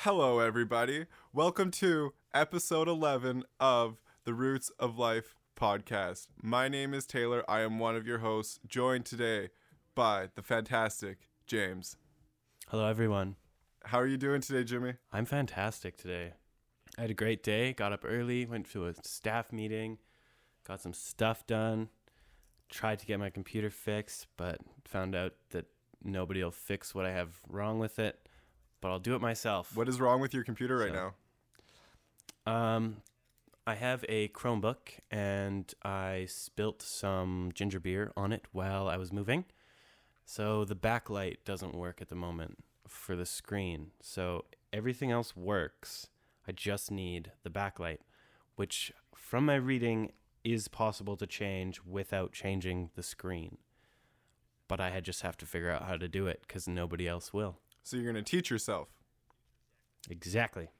[0.00, 1.06] Hello, everybody.
[1.32, 6.26] Welcome to episode 11 of the Roots of Life podcast.
[6.40, 7.42] My name is Taylor.
[7.48, 9.48] I am one of your hosts, joined today
[9.94, 11.96] by the fantastic James.
[12.68, 13.36] Hello, everyone.
[13.86, 14.94] How are you doing today, Jimmy?
[15.12, 16.34] I'm fantastic today.
[16.98, 17.72] I had a great day.
[17.72, 19.96] Got up early, went to a staff meeting,
[20.68, 21.88] got some stuff done,
[22.68, 25.64] tried to get my computer fixed, but found out that
[26.04, 28.25] nobody will fix what I have wrong with it.
[28.86, 29.74] But I'll do it myself.
[29.76, 31.12] What is wrong with your computer right So-
[32.46, 32.52] now?
[32.52, 33.02] Um,
[33.66, 39.12] I have a Chromebook and I spilt some ginger beer on it while I was
[39.12, 39.44] moving.
[40.24, 43.90] So the backlight doesn't work at the moment for the screen.
[44.00, 46.06] So everything else works.
[46.46, 47.98] I just need the backlight,
[48.54, 50.12] which from my reading
[50.44, 53.58] is possible to change without changing the screen.
[54.68, 57.58] But I just have to figure out how to do it because nobody else will.
[57.86, 58.88] So you're going to teach yourself.
[60.10, 60.70] Exactly.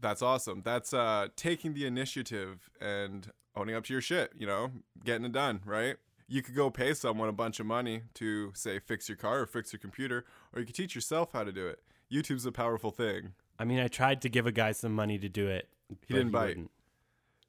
[0.00, 0.62] That's awesome.
[0.64, 4.70] That's uh taking the initiative and owning up to your shit, you know,
[5.04, 5.96] getting it done, right?
[6.26, 9.46] You could go pay someone a bunch of money to say fix your car or
[9.46, 10.24] fix your computer,
[10.54, 11.80] or you could teach yourself how to do it.
[12.10, 13.34] YouTube's a powerful thing.
[13.58, 15.68] I mean, I tried to give a guy some money to do it.
[16.06, 16.48] He didn't bite.
[16.48, 16.70] wouldn't.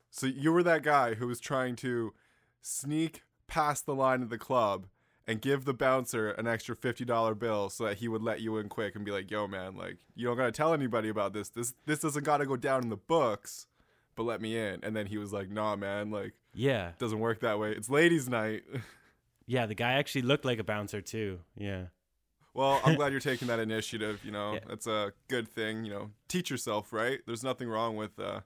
[0.10, 2.14] So you were that guy who was trying to
[2.62, 4.88] sneak past the line of the club
[5.30, 8.58] and give the bouncer an extra fifty dollar bill so that he would let you
[8.58, 11.50] in quick and be like, "Yo, man, like you don't gotta tell anybody about this.
[11.50, 13.68] This this doesn't gotta go down in the books,
[14.16, 16.92] but let me in." And then he was like, "Nah, man, like Yeah.
[16.98, 17.72] doesn't work that way.
[17.72, 18.64] It's ladies' night."
[19.52, 21.40] Yeah, the guy actually looked like a bouncer too.
[21.58, 21.86] Yeah.
[22.54, 24.24] well, I'm glad you're taking that initiative.
[24.24, 24.60] You know, Yeah.
[24.68, 25.86] that's a good thing.
[25.86, 27.20] You know, teach yourself, right?
[27.26, 28.42] There's nothing wrong with uh,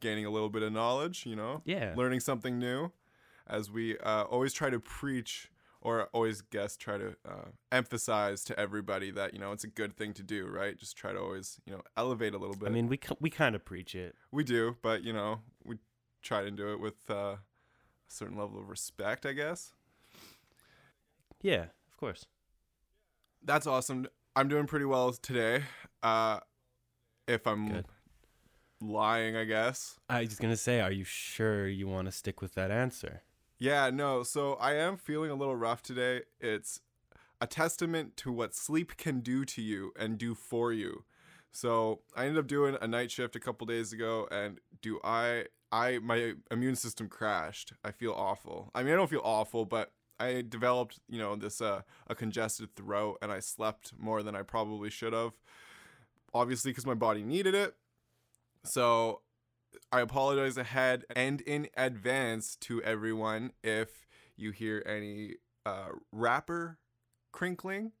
[0.00, 1.26] gaining a little bit of knowledge.
[1.26, 1.92] You know, Yeah.
[1.94, 2.90] learning something new
[3.46, 5.50] as we uh, always try to preach
[5.86, 9.96] or always guess try to uh, emphasize to everybody that you know it's a good
[9.96, 12.72] thing to do right just try to always you know elevate a little bit I
[12.72, 14.16] mean, we we kind of preach it.
[14.32, 15.76] we do but you know we
[16.22, 17.38] try to do it with uh, a
[18.08, 19.72] certain level of respect i guess
[21.40, 22.26] Yeah, of course.
[23.44, 25.62] that's awesome i'm doing pretty well today
[26.02, 26.40] uh,
[27.28, 27.86] if i'm Good.
[28.80, 32.54] lying i guess I was gonna say, are you sure you want to stick with
[32.54, 33.22] that answer?
[33.58, 34.22] Yeah, no.
[34.22, 36.22] So I am feeling a little rough today.
[36.40, 36.80] It's
[37.40, 41.04] a testament to what sleep can do to you and do for you.
[41.52, 45.46] So I ended up doing a night shift a couple days ago, and do I?
[45.72, 47.72] I my immune system crashed.
[47.82, 48.70] I feel awful.
[48.74, 52.74] I mean, I don't feel awful, but I developed, you know, this uh, a congested
[52.76, 55.32] throat, and I slept more than I probably should have.
[56.34, 57.74] Obviously, because my body needed it.
[58.64, 59.22] So
[59.92, 64.06] I apologize ahead and in advance to everyone if
[64.36, 66.78] you hear any uh, wrapper
[67.32, 67.92] crinkling.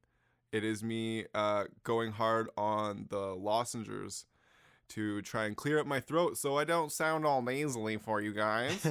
[0.52, 4.24] It is me uh, going hard on the lozenges
[4.88, 8.32] to try and clear up my throat so I don't sound all nasally for you
[8.32, 8.86] guys.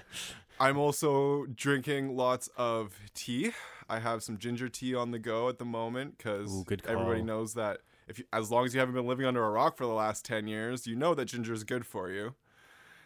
[0.60, 3.52] I'm also drinking lots of tea.
[3.88, 7.80] I have some ginger tea on the go at the moment because everybody knows that
[8.10, 10.24] if you, as long as you haven't been living under a rock for the last
[10.24, 12.34] 10 years, you know that ginger is good for you.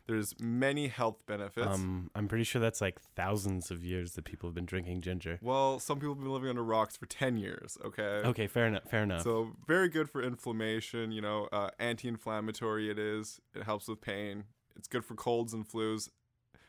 [0.07, 1.67] There's many health benefits.
[1.67, 5.39] um, I'm pretty sure that's like thousands of years that people have been drinking ginger.
[5.41, 8.21] well, some people have been living under rocks for 10 years, okay?
[8.25, 8.83] Okay, fair enough.
[8.91, 9.23] Fair enough.
[9.23, 13.41] So very good for inflammation, you know, uh, anti-inflammatory it is.
[13.55, 14.45] It helps with pain.
[14.77, 16.11] It's good for colds and flus.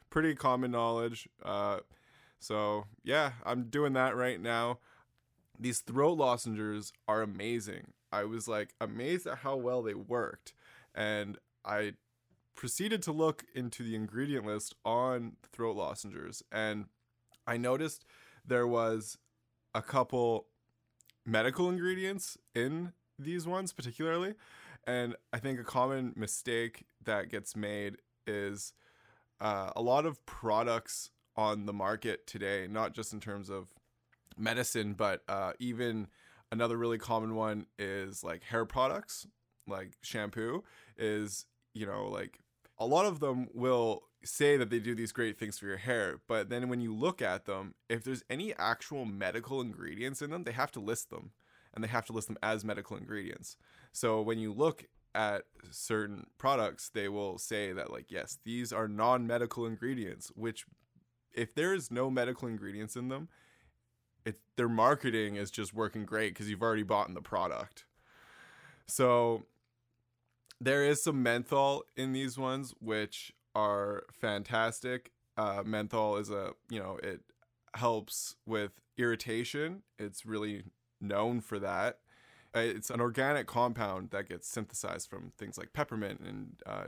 [0.10, 1.28] Pretty common knowledge.
[1.44, 1.80] Uh,
[2.40, 4.80] so yeah, I'm doing that right now.
[5.60, 7.92] These throat lozenges are amazing.
[8.16, 10.54] I was like amazed at how well they worked,
[10.94, 11.94] and I
[12.56, 16.86] proceeded to look into the ingredient list on throat lozenges, and
[17.46, 18.06] I noticed
[18.46, 19.18] there was
[19.74, 20.48] a couple
[21.26, 24.36] medical ingredients in these ones particularly
[24.86, 28.74] and i think a common mistake that gets made is
[29.42, 33.70] uh, a lot of products on the market today not just in terms of
[34.38, 36.08] medicine but uh, even
[36.52, 39.28] another really common one is like hair products
[39.68, 40.64] like shampoo
[40.98, 42.40] is you know like
[42.78, 46.20] a lot of them will say that they do these great things for your hair,
[46.28, 50.44] but then when you look at them, if there's any actual medical ingredients in them,
[50.44, 51.32] they have to list them
[51.74, 53.58] and they have to list them as medical ingredients.
[53.92, 58.88] So when you look at certain products, they will say that, like, yes, these are
[58.88, 60.66] non medical ingredients, which
[61.34, 63.30] if there is no medical ingredients in them,
[64.26, 67.86] it, their marketing is just working great because you've already bought in the product.
[68.88, 69.44] So
[70.60, 75.12] there is some menthol in these ones, which are fantastic.
[75.38, 77.22] Uh, menthol is a, you know, it
[77.76, 79.84] helps with irritation.
[80.00, 80.64] It's really
[81.02, 82.00] known for that.
[82.56, 86.86] uh, it's an organic compound that gets synthesized from things like peppermint and uh,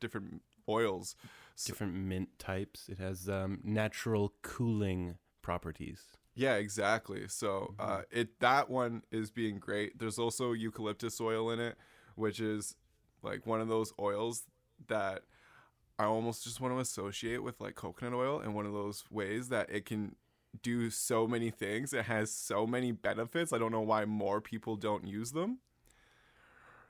[0.00, 1.16] different oils.
[1.64, 2.88] Different mint types.
[2.88, 6.02] It has um, natural cooling properties.
[6.40, 7.28] Yeah, exactly.
[7.28, 8.04] So uh, Mhm.
[8.10, 9.98] it that one is being great.
[9.98, 11.76] There's also eucalyptus oil in it,
[12.14, 12.76] which is
[13.22, 14.46] like one of those oils
[14.86, 15.24] that
[15.98, 19.50] I almost just want to associate with like coconut oil in one of those ways
[19.50, 20.16] that it can
[20.62, 21.92] do so many things.
[21.92, 23.52] It has so many benefits.
[23.52, 25.60] I don't know why more people don't use them.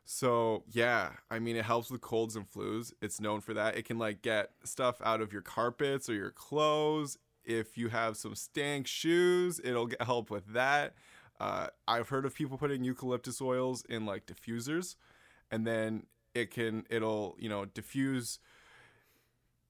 [0.05, 2.93] So yeah, I mean it helps with colds and flus.
[3.01, 3.77] It's known for that.
[3.77, 7.19] It can like get stuff out of your carpets or your clothes.
[7.51, 10.95] If you have some stank shoes, it'll get help with that.
[11.41, 14.95] Uh, I've heard of people putting eucalyptus oils in like diffusers,
[15.51, 18.39] and then it can it'll you know diffuse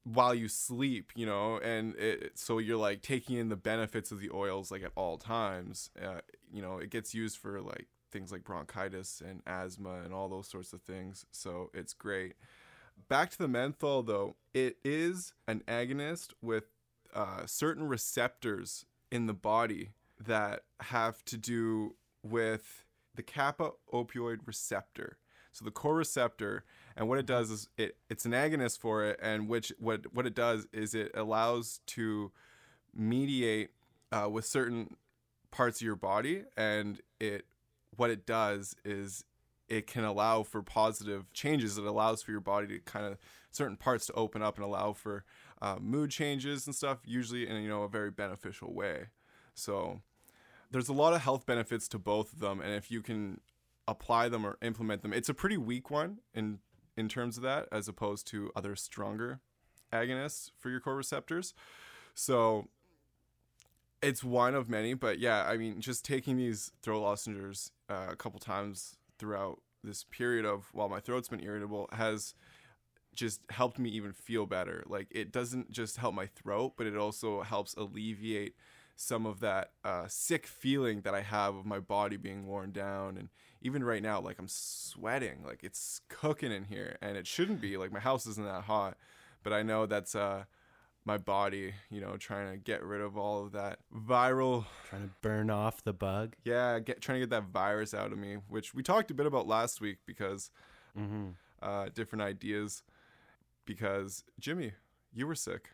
[0.04, 4.20] while you sleep, you know, and it, so you're like taking in the benefits of
[4.20, 5.90] the oils like at all times.
[6.00, 6.20] Uh,
[6.52, 10.48] you know, it gets used for like things like bronchitis and asthma and all those
[10.48, 11.24] sorts of things.
[11.30, 12.34] So it's great.
[13.08, 16.64] Back to the menthol though, it is an agonist with
[17.14, 22.84] uh, certain receptors in the body that have to do with
[23.14, 25.18] the kappa opioid receptor.
[25.52, 26.64] So the core receptor,
[26.96, 30.26] and what it does is it it's an agonist for it, and which what what
[30.26, 32.30] it does is it allows to
[32.94, 33.70] mediate
[34.12, 34.96] uh, with certain
[35.50, 37.46] parts of your body, and it
[37.96, 39.24] what it does is
[39.68, 41.78] it can allow for positive changes.
[41.78, 43.18] It allows for your body to kind of
[43.50, 45.24] certain parts to open up and allow for
[45.62, 46.98] uh, mood changes and stuff.
[47.04, 49.06] Usually in you know a very beneficial way.
[49.54, 50.00] So
[50.70, 53.40] there's a lot of health benefits to both of them, and if you can
[53.88, 56.58] apply them or implement them, it's a pretty weak one in
[56.96, 59.40] in terms of that, as opposed to other stronger
[59.92, 61.54] agonists for your core receptors.
[62.14, 62.68] So
[64.02, 68.16] it's one of many, but yeah, I mean, just taking these throat lozenges uh, a
[68.16, 72.34] couple times throughout this period of while my throat's been irritable has
[73.14, 74.84] just helped me even feel better.
[74.86, 78.54] Like it doesn't just help my throat, but it also helps alleviate
[78.96, 83.16] some of that uh, sick feeling that I have of my body being worn down.
[83.16, 83.28] And
[83.62, 87.76] even right now, like I'm sweating, like it's cooking in here, and it shouldn't be.
[87.76, 88.96] Like my house isn't that hot,
[89.42, 90.44] but I know that's uh,
[91.04, 95.14] my body, you know, trying to get rid of all of that viral Trying to
[95.22, 96.36] burn off the bug.
[96.44, 99.26] yeah, get trying to get that virus out of me, which we talked a bit
[99.26, 100.50] about last week because
[100.98, 101.28] Mm-hmm.
[101.62, 102.82] uh, different ideas.
[103.70, 104.72] Because Jimmy,
[105.12, 105.68] you were sick.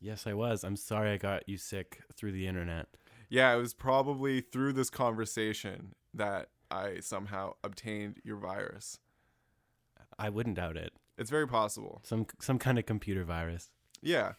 [0.00, 0.62] Yes, I was.
[0.62, 2.86] I'm sorry I got you sick through the internet.
[3.28, 9.00] Yeah, it was probably through this conversation that I somehow obtained your virus.
[10.16, 10.92] I wouldn't doubt it.
[11.18, 12.00] It's very possible.
[12.04, 13.72] Some some kind of computer virus.
[14.00, 14.34] Yeah.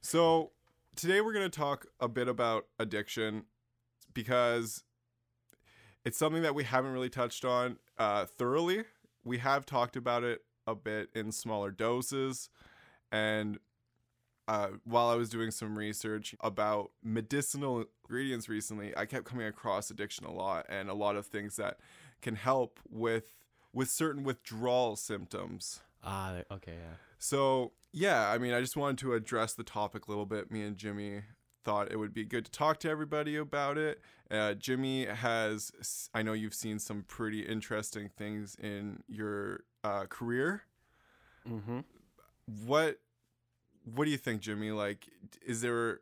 [0.00, 0.52] So
[0.96, 3.44] today we're going to talk a bit about addiction
[4.14, 4.84] because
[6.02, 8.84] it's something that we haven't really touched on uh, thoroughly.
[9.22, 12.48] We have talked about it a bit in smaller doses.
[13.10, 13.58] And
[14.48, 19.90] uh, while I was doing some research about medicinal ingredients recently, I kept coming across
[19.90, 21.78] addiction a lot and a lot of things that
[22.20, 25.80] can help with with certain withdrawal symptoms.
[26.04, 26.96] Ah, okay, yeah.
[27.18, 30.50] So, yeah, I mean, I just wanted to address the topic a little bit.
[30.50, 31.22] Me and Jimmy
[31.64, 34.00] thought it would be good to talk to everybody about it.
[34.30, 40.62] Uh, Jimmy has, I know you've seen some pretty interesting things in your uh, career.
[41.48, 41.80] Mm-hmm.
[42.66, 42.98] What,
[43.84, 44.70] what do you think, Jimmy?
[44.70, 45.08] Like,
[45.44, 46.00] is there,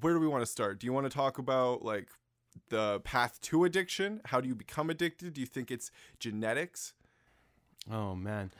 [0.00, 0.78] where do we want to start?
[0.78, 2.08] Do you want to talk about like
[2.68, 4.20] the path to addiction?
[4.26, 5.34] How do you become addicted?
[5.34, 6.94] Do you think it's genetics?
[7.90, 8.52] Oh man,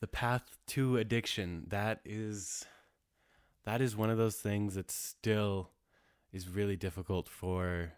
[0.00, 1.66] the path to addiction.
[1.68, 2.64] That is,
[3.64, 5.70] that is one of those things that still
[6.32, 7.92] is really difficult for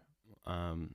[0.44, 0.94] um,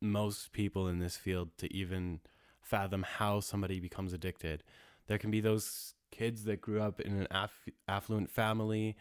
[0.00, 2.20] most people in this field to even
[2.62, 4.62] fathom how somebody becomes addicted.
[5.06, 8.96] There can be those kids that grew up in an aff- affluent family.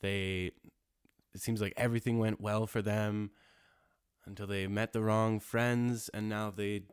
[0.00, 0.52] They,
[1.32, 3.30] it seems like everything went well for them
[4.26, 6.84] until they met the wrong friends, and now they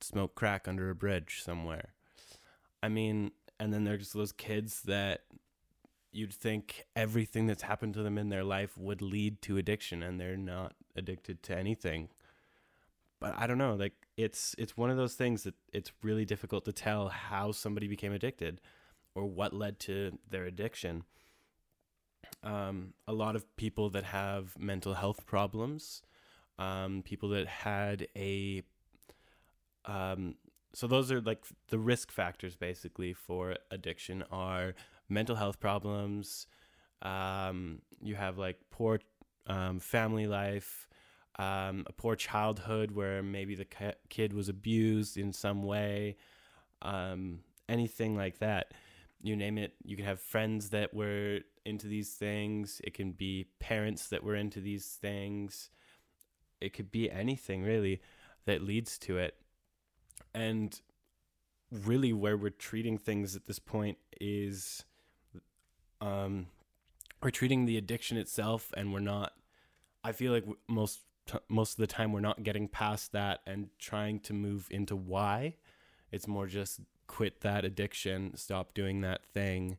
[0.00, 1.94] smoke crack under a bridge somewhere.
[2.82, 5.22] I mean, and then there's those kids that
[6.12, 10.20] you'd think everything that's happened to them in their life would lead to addiction and
[10.20, 12.08] they're not addicted to anything.
[13.20, 16.64] But I don't know, like it's it's one of those things that it's really difficult
[16.66, 18.60] to tell how somebody became addicted
[19.14, 21.04] or what led to their addiction.
[22.44, 26.02] Um, a lot of people that have mental health problems,
[26.58, 28.62] um, people that had a
[29.84, 30.36] um,
[30.74, 34.74] so those are like the risk factors basically for addiction are
[35.08, 36.46] mental health problems
[37.02, 39.00] um, you have like poor
[39.46, 40.88] um, family life
[41.38, 46.16] um, a poor childhood where maybe the ki- kid was abused in some way,
[46.82, 48.74] um, anything like that.
[49.22, 49.74] You name it.
[49.84, 52.80] You can have friends that were into these things.
[52.82, 55.70] It can be parents that were into these things.
[56.60, 58.00] It could be anything really
[58.46, 59.34] that leads to it.
[60.34, 60.80] And
[61.70, 64.84] really, where we're treating things at this point is
[66.00, 66.46] um,
[67.22, 69.32] we're treating the addiction itself, and we're not.
[70.04, 73.68] I feel like most t- most of the time we're not getting past that and
[73.78, 75.56] trying to move into why.
[76.10, 79.78] It's more just quit that addiction, stop doing that thing,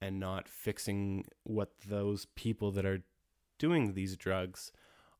[0.00, 3.02] and not fixing what those people that are
[3.58, 4.72] doing these drugs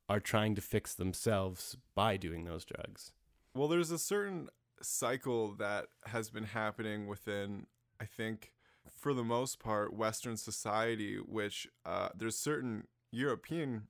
[0.07, 3.11] are trying to fix themselves by doing those drugs.
[3.53, 4.49] Well, there's a certain
[4.81, 7.67] cycle that has been happening within,
[7.99, 8.53] I think,
[8.99, 13.87] for the most part, Western society, which uh, there's certain European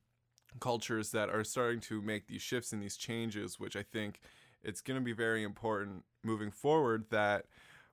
[0.60, 4.20] cultures that are starting to make these shifts and these changes, which I think
[4.64, 7.46] it's going to be very important moving forward that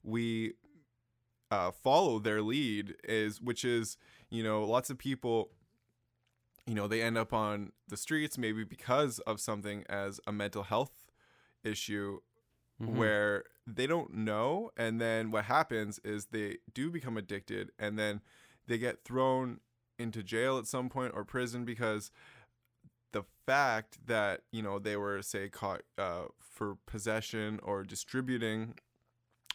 [0.02, 0.54] we
[1.50, 3.96] uh, follow their lead is which is
[4.30, 5.50] you know lots of people
[6.66, 10.64] you know they end up on the streets maybe because of something as a mental
[10.64, 11.06] health
[11.62, 12.18] issue
[12.80, 12.95] Mhm.
[12.95, 18.21] where they don't know and then what happens is they do become addicted and then
[18.66, 19.61] they get thrown
[19.99, 22.11] into jail at some point or prison because
[23.12, 28.75] the fact that you know they were say caught uh, for possession or distributing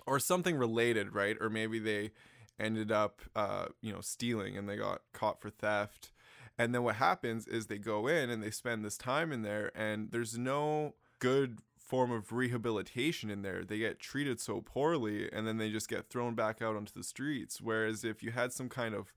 [0.07, 2.11] or something related right or maybe they
[2.59, 6.11] ended up uh, you know stealing and they got caught for theft
[6.57, 9.71] and then what happens is they go in and they spend this time in there
[9.75, 11.59] and there's no good
[11.91, 13.65] form of rehabilitation in there.
[13.65, 17.03] They get treated so poorly and then they just get thrown back out onto the
[17.03, 17.59] streets.
[17.59, 19.11] Whereas if you had some kind of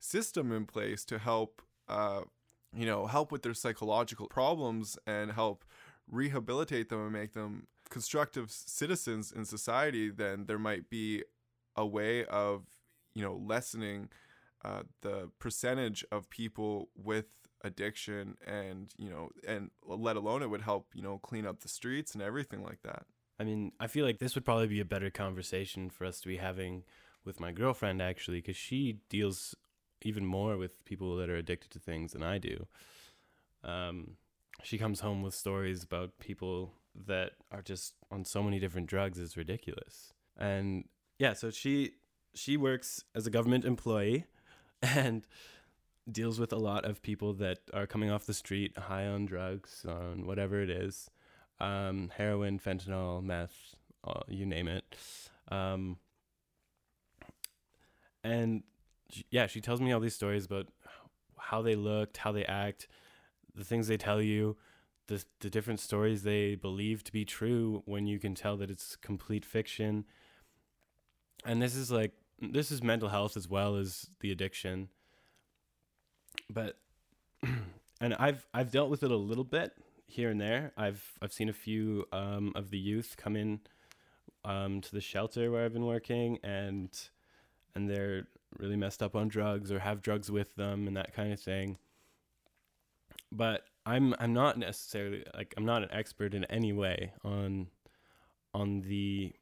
[0.00, 2.22] system in place to help uh,
[2.74, 5.64] you know help with their psychological problems and help
[6.10, 11.22] rehabilitate them and make them constructive citizens in society then there might be
[11.76, 12.64] a way of
[13.14, 14.08] you know lessening
[14.64, 20.60] uh, the percentage of people with addiction and you know and let alone it would
[20.60, 23.06] help you know clean up the streets and everything like that
[23.38, 26.28] I mean, I feel like this would probably be a better conversation for us to
[26.28, 26.84] be having
[27.24, 29.54] with my girlfriend actually, because she deals
[30.02, 32.66] even more with people that are addicted to things than I do.
[33.62, 34.16] Um,
[34.62, 36.72] she comes home with stories about people
[37.06, 39.18] that are just on so many different drugs.
[39.18, 40.14] It's ridiculous.
[40.38, 40.84] And
[41.18, 41.92] yeah, so she
[42.34, 44.26] she works as a government employee
[44.82, 45.26] and
[46.10, 49.84] deals with a lot of people that are coming off the street high on drugs,
[49.88, 51.10] on whatever it is
[51.60, 54.84] um, heroin, fentanyl, meth, uh, you name it.
[55.48, 55.98] Um,
[58.22, 58.62] and
[59.10, 60.68] sh- yeah, she tells me all these stories about
[61.38, 62.88] how they looked, how they act,
[63.54, 64.56] the things they tell you,
[65.06, 68.96] the the different stories they believe to be true when you can tell that it's
[68.96, 70.04] complete fiction.
[71.44, 74.88] And this is like this is mental health as well as the addiction.
[76.50, 76.78] But
[78.00, 79.72] and I've I've dealt with it a little bit
[80.06, 80.72] here and there.
[80.76, 83.60] I've I've seen a few um, of the youth come in
[84.44, 86.90] um, to the shelter where I've been working, and
[87.74, 88.26] and they're
[88.58, 91.78] really messed up on drugs or have drugs with them and that kind of thing.
[93.32, 97.68] But I'm I'm not necessarily like I'm not an expert in any way on
[98.54, 99.32] on the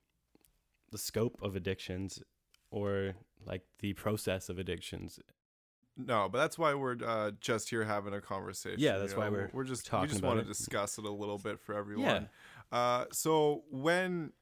[0.90, 2.22] the scope of addictions
[2.70, 3.14] or
[3.46, 5.20] like the process of addictions.
[5.96, 9.28] No but that's why we're uh, just here having a conversation Yeah, that's you why
[9.28, 12.28] we're we're just talking we just want to discuss it a little bit for everyone.
[12.72, 14.32] Uh, so when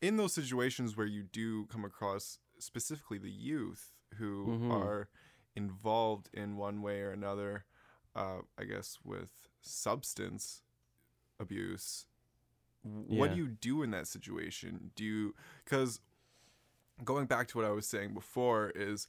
[0.00, 4.70] in those situations where you do come across specifically the youth who Mhm.
[4.72, 5.08] are
[5.54, 7.64] involved in one way or another,
[8.16, 10.62] uh, I guess with substance
[11.38, 12.06] abuse,
[12.84, 14.92] w- what do you do in that situation?
[14.94, 16.00] Do you because
[17.04, 19.08] going back to what I was saying before is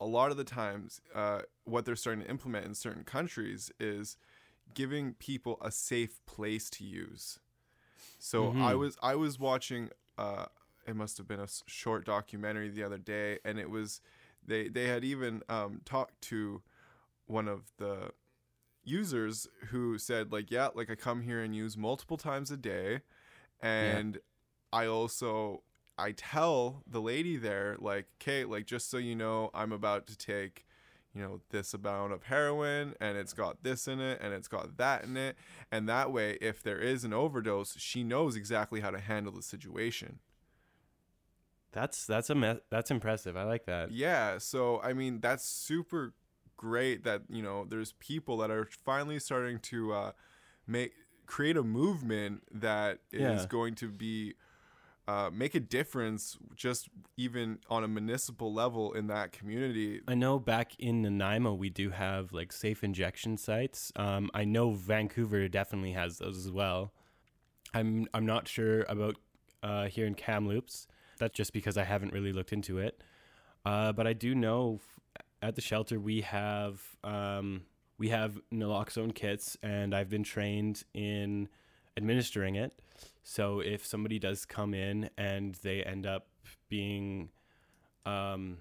[0.00, 4.16] a lot of the times uh, what they're starting to implement in certain countries is
[4.74, 7.38] giving people a safe place to use.
[8.18, 8.78] So I Mhm.
[8.78, 10.46] was I was watching uh
[10.86, 14.00] it must have been a short documentary the other day and it was
[14.46, 16.62] they they had even um talked to
[17.26, 18.10] one of the
[18.84, 23.02] users who said like yeah like I come here and use multiple times a day
[23.60, 24.18] and
[24.72, 25.62] I also
[25.98, 30.16] I tell the lady there like okay like just so you know I'm about to
[30.16, 30.64] take
[31.14, 34.76] you know this amount of heroin and it's got this in it and it's got
[34.76, 35.36] that in it
[35.72, 39.42] and that way if there is an overdose she knows exactly how to handle the
[39.42, 40.18] situation
[41.72, 43.36] That's that's a me- that's impressive.
[43.36, 43.90] I like that.
[43.90, 46.14] yeah so i mean that's super
[46.56, 50.12] great that you know there's people that are finally starting to uh,
[50.66, 50.92] make
[51.26, 53.46] create a movement that is Yeah.
[53.48, 54.34] going to be
[55.08, 60.02] uh, make a difference just even on a municipal level in that community.
[60.06, 63.90] I know back in Nanaimo we do have like safe injection sites.
[63.96, 66.92] Um, I know Vancouver definitely has those as well.
[67.72, 69.16] I'm I'm not sure about
[69.62, 70.86] uh, here in Kamloops.
[71.18, 73.02] That's just because I haven't really looked into it.
[73.64, 74.80] Uh, but I do know
[75.40, 77.62] at the shelter we have um,
[77.96, 81.48] we have naloxone kits, and I've been trained in
[81.96, 82.78] administering it.
[83.30, 86.28] So if somebody does come in and they end up
[86.70, 87.28] being
[88.06, 88.56] um,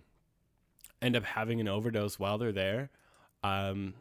[1.02, 2.90] end up having an overdose while they're there,
[3.46, 3.94] um,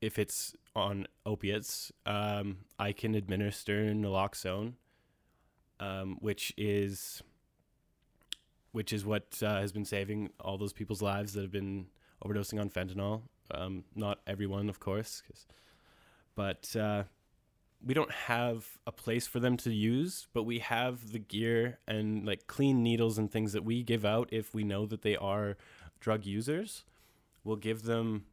[0.00, 4.72] if it's on opiates, um, I can administer naloxone,
[5.78, 7.22] um, which is
[8.70, 11.88] which is what uh, has been saving all those people's lives that have been
[12.24, 13.20] overdosing on fentanyl.
[13.50, 15.22] Um, not everyone, of course,
[16.34, 17.02] but uh,
[17.84, 22.24] we don't have a place for them to use, but we have the gear and
[22.24, 25.56] like clean needles and things that we give out if we know that they are
[26.00, 26.84] drug users.
[27.44, 28.26] We'll give them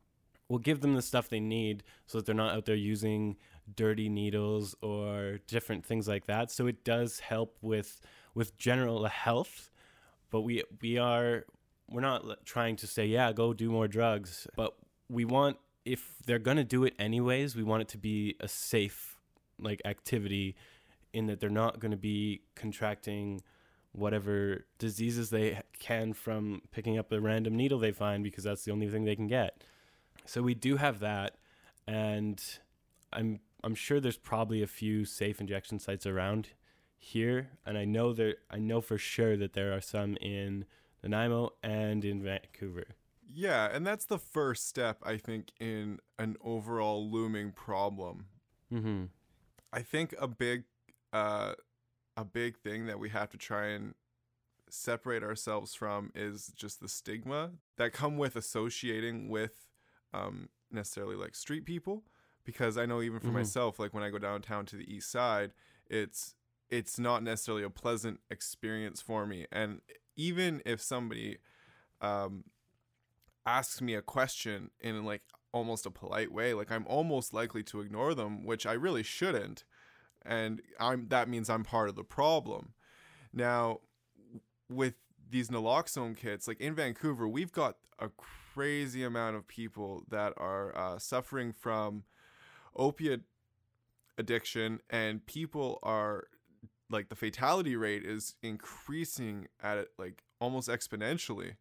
[0.48, 3.38] we'll give them the stuff they need so that they're not out there using
[3.76, 6.52] dirty needles or different things like that.
[6.52, 8.02] So it does help with
[8.36, 9.72] with general health,
[10.30, 11.46] but we we are
[11.90, 14.76] we're not trying to say yeah, go do more drugs, but
[15.10, 18.48] we want if they're going to do it anyways, we want it to be a
[18.48, 19.19] safe
[19.62, 20.56] like activity
[21.14, 23.42] in that they're not going to be contracting
[23.92, 28.72] whatever diseases they can from picking up a random needle they find because that's the
[28.72, 29.64] only thing they can get.
[30.26, 31.36] So we do have that
[31.88, 32.42] and
[33.12, 36.50] I'm I'm sure there's probably a few safe injection sites around
[36.98, 40.66] here and I know there I know for sure that there are some in
[41.02, 42.86] Nanaimo and in Vancouver.
[43.28, 48.28] Yeah, and that's the first step I think in an overall looming problem.
[48.72, 49.10] Mhm.
[49.72, 50.64] I think a big
[51.14, 51.54] uh
[52.18, 53.94] a big thing that we have to try and
[54.70, 59.68] separate ourselves from is just the stigma that come with associating with
[60.14, 62.04] um necessarily like street people
[62.44, 63.34] because I know even for Mhm.
[63.34, 65.54] myself like when I go downtown to the east side
[65.90, 66.36] it's
[66.70, 69.82] it's not necessarily a pleasant experience for me and
[70.16, 71.38] even if somebody
[72.02, 72.44] um
[73.46, 77.82] asks me a question in like almost a polite way like i'm almost likely to
[77.82, 79.64] ignore them which i really shouldn't
[80.26, 82.74] and i'm that means i'm part of the problem.
[83.34, 83.80] Now
[84.70, 84.96] with
[85.30, 88.10] these naloxone kits like in vancouver we've got a
[88.54, 92.04] crazy amount of people that are uh, suffering from
[92.76, 93.22] opiate
[94.18, 96.26] addiction and people are
[96.90, 101.56] like the fatality rate is increasing at it like almost exponentially.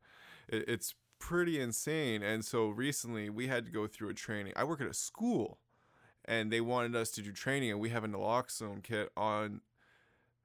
[0.49, 4.53] It, it's pretty insane and so recently we had to go through a training.
[4.57, 5.59] I work at a school
[6.25, 9.63] and they wanted us to do training and we have a naloxone kit on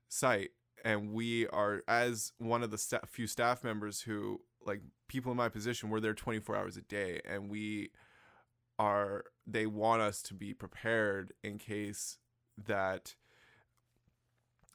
[0.09, 0.51] site
[0.83, 5.37] and we are as one of the sta- few staff members who like people in
[5.37, 7.91] my position we're there 24 hours a day and we
[8.79, 12.17] are they want us to be prepared in case
[12.65, 13.15] that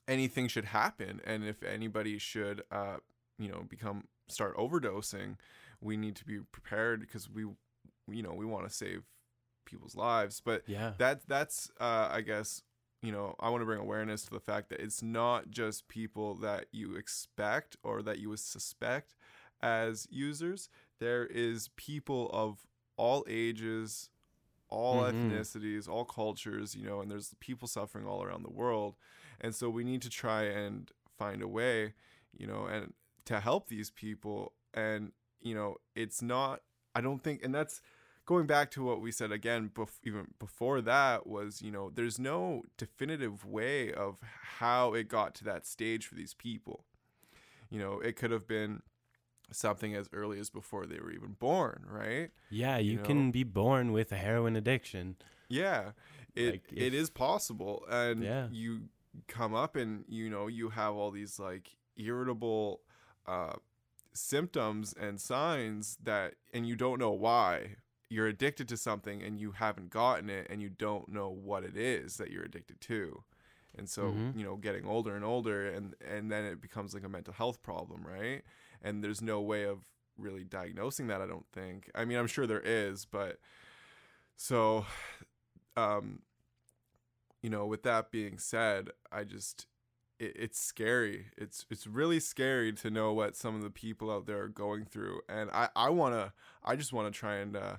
[0.07, 2.97] anything should happen and if anybody should uh
[3.39, 5.37] you know become start overdosing
[5.81, 7.43] we need to be prepared because we
[8.11, 9.03] you know we want to save
[9.65, 10.93] people's lives but Yeah.
[10.99, 12.63] that that's uh i guess
[13.03, 16.35] you know i want to bring awareness to the fact that it's not just people
[16.37, 19.15] that you expect or that you would suspect
[19.61, 20.69] as users
[21.01, 24.09] there is people of all ages
[24.71, 25.13] all Mhm.
[25.13, 28.97] ethnicities all cultures you know and there's people suffering all around the world
[29.41, 31.93] and so we need to try and find a way
[32.37, 36.61] you know and to help these people and you know it's not
[36.95, 37.81] i don't think and that's
[38.27, 42.19] going back to what we said again bef- even before that was you know there's
[42.19, 44.19] no definitive way of
[44.59, 46.85] how it got to that stage for these people
[47.71, 48.83] you know it could have been
[49.51, 53.03] something as early as before they were even born right Yeah, you you, know?
[53.05, 55.17] can be born with a heroin addiction.
[55.49, 55.93] yeah
[56.35, 58.49] it Like, if- is possible and Yeah.
[58.51, 58.89] you
[59.27, 62.81] come up and you know you have all these like irritable
[63.27, 63.55] uh
[64.19, 67.77] symptoms and signs that and you don't know why.
[68.11, 71.77] You're addicted to something and you haven't gotten it and you don't know what it
[71.77, 73.23] is that you're addicted to.
[73.77, 74.37] And so Mhm.
[74.39, 77.63] you know getting older and older and and then it becomes like a mental health
[77.63, 78.43] problem right?
[78.83, 79.85] And there's no way of
[80.17, 81.91] really diagnosing that i don't think.
[81.95, 83.39] I mean i'm sure there is but
[84.37, 84.85] so
[85.77, 86.23] um
[87.43, 89.67] you know with that being said i just
[90.19, 94.27] it, it's scary it's it's really scary to know what some of the people out
[94.27, 96.33] there are going through and i i want to
[96.65, 97.77] i just want to try and uh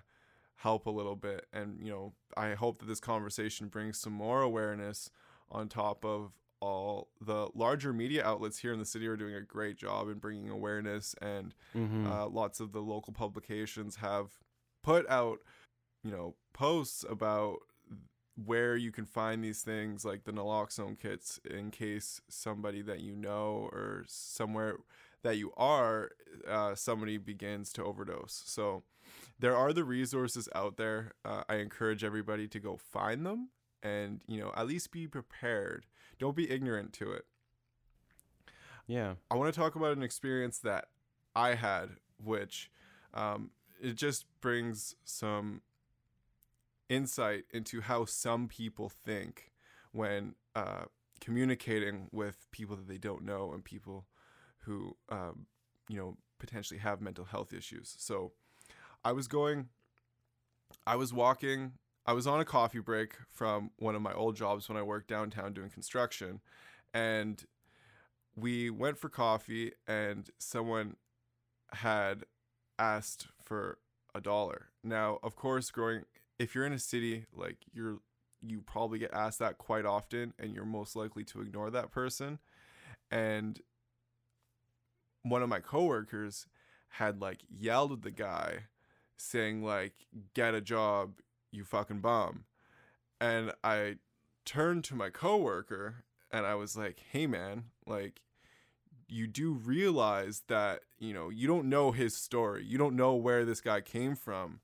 [0.60, 1.46] help a little bit.
[1.54, 5.10] And, you know, I hope that this conversation brings some more awareness
[5.50, 9.42] on top of all the larger media outlets here in the city are doing a
[9.42, 12.12] great job in bringing awareness and Mm-hmm.
[12.12, 14.32] uh, lots of the local publications have
[14.84, 15.40] put out
[16.04, 17.60] you know posts about
[18.46, 23.16] where you can find these things like the naloxone kits in case somebody that you
[23.16, 24.78] know or somewhere
[25.24, 26.12] that you are
[26.48, 28.44] uh, somebody begins to overdose.
[28.46, 28.84] So
[29.40, 31.14] there are the resources out there.
[31.26, 33.50] Uh, i encourage everybody to go find them
[33.82, 35.86] and you know at least be prepared.
[36.18, 37.26] Don't be ignorant to it.
[38.88, 39.14] Yeah.
[39.30, 40.86] I want to talk about an experience that
[41.36, 42.72] I had, which
[43.14, 45.62] um, it just brings some
[46.90, 49.52] insight into how some people think
[49.92, 50.86] when uh,
[51.22, 54.06] communicating with people that they don't know and people
[54.60, 55.46] who, um,
[55.88, 57.96] you know, potentially have mental health issues.
[57.98, 58.32] So
[59.04, 59.70] I was going,
[60.86, 61.74] I was walking,
[62.06, 65.08] I was on a coffee break from one of my old jobs when I worked
[65.08, 66.42] downtown doing construction.
[66.94, 67.44] And
[68.36, 70.96] we went for coffee and someone
[71.74, 72.24] had
[72.78, 73.78] asked for
[74.16, 74.70] a dollar.
[74.84, 76.06] Now, of course, growing
[76.40, 78.00] if you're in a city like you're
[78.42, 82.40] you probably get asked that quite often and you're most likely to ignore that person.
[83.12, 83.60] And
[85.24, 86.48] one of my coworkers
[86.94, 88.66] had like yelled at the guy
[89.18, 89.94] saying like
[90.34, 91.16] get a job,
[91.52, 92.46] you fucking bum.
[93.20, 93.98] And I
[94.46, 98.22] turned to my coworker and I was like, "Hey man, like
[99.10, 103.44] you do realize that you know you don't know his story you don't know where
[103.44, 104.60] this guy came from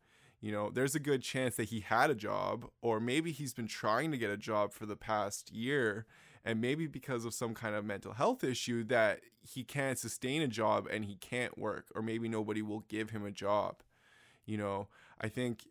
[0.46, 3.68] you know there's a good chance that he had a job or maybe he's been
[3.68, 6.06] trying to get a job for the past year
[6.46, 10.48] and maybe because of some kind of mental health issue that he can't sustain a
[10.48, 13.82] job and he can't work or maybe nobody will give him a job.
[14.46, 14.88] You know
[15.20, 15.66] i think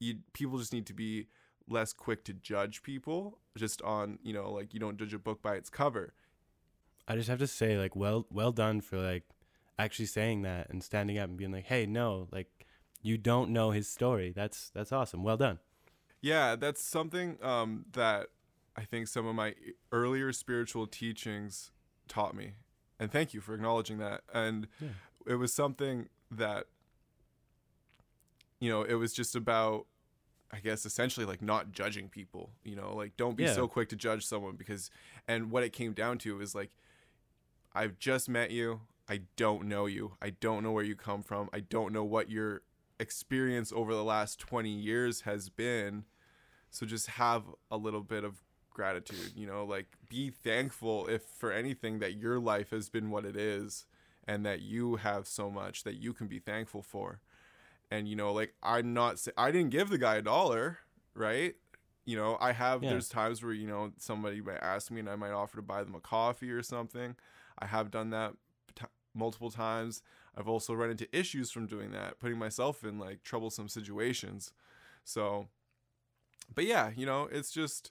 [0.00, 1.26] you people just need to be
[1.68, 5.42] less quick to judge people just on you know like you don't judge a book
[5.42, 6.14] by its cover.
[7.06, 9.24] I just have to say, like, well, well done for like
[9.78, 12.66] actually saying that and standing up and being like, hey, no, like,
[13.02, 14.32] you don't know his story.
[14.34, 15.22] That's that's awesome.
[15.22, 15.58] Well done.
[16.20, 18.28] Yeah, that's something um, that
[18.76, 19.54] I think some of my
[19.92, 21.70] earlier spiritual teachings
[22.08, 22.54] taught me.
[22.98, 24.22] And thank you for acknowledging that.
[24.34, 24.88] And Yeah.
[25.26, 26.66] it was something that,
[28.60, 29.86] you know, it was just about,
[30.50, 33.54] I guess, essentially like not judging people, you know, like don't be Yeah.
[33.54, 34.90] so quick to judge someone because,
[35.28, 36.70] and what it came down to is like,
[37.72, 38.80] I've just met you.
[39.08, 40.16] I don't know you.
[40.20, 41.48] I don't know where you come from.
[41.52, 42.62] I don't know what your
[43.00, 46.04] experience over the last 20 years has been.
[46.70, 51.52] So just have a little bit of gratitude, you know, like be thankful if for
[51.52, 53.86] anything that your life has been what it is
[54.26, 57.20] and that you have so much that you can be thankful for.
[57.90, 60.78] And you know, like I'm not I didn't give the guy a dollar,
[61.14, 61.54] right?
[62.04, 62.90] You know, I have Yeah.
[62.90, 65.82] there's times where you know somebody might ask me and I might offer to buy
[65.84, 67.16] them a coffee or something.
[67.58, 68.34] I have done that
[68.76, 68.84] t-
[69.14, 70.02] multiple times.
[70.38, 74.52] I've also run into issues from doing that, putting myself in like troublesome situations.
[75.04, 75.48] So,
[76.54, 77.90] but yeah, you know, it's just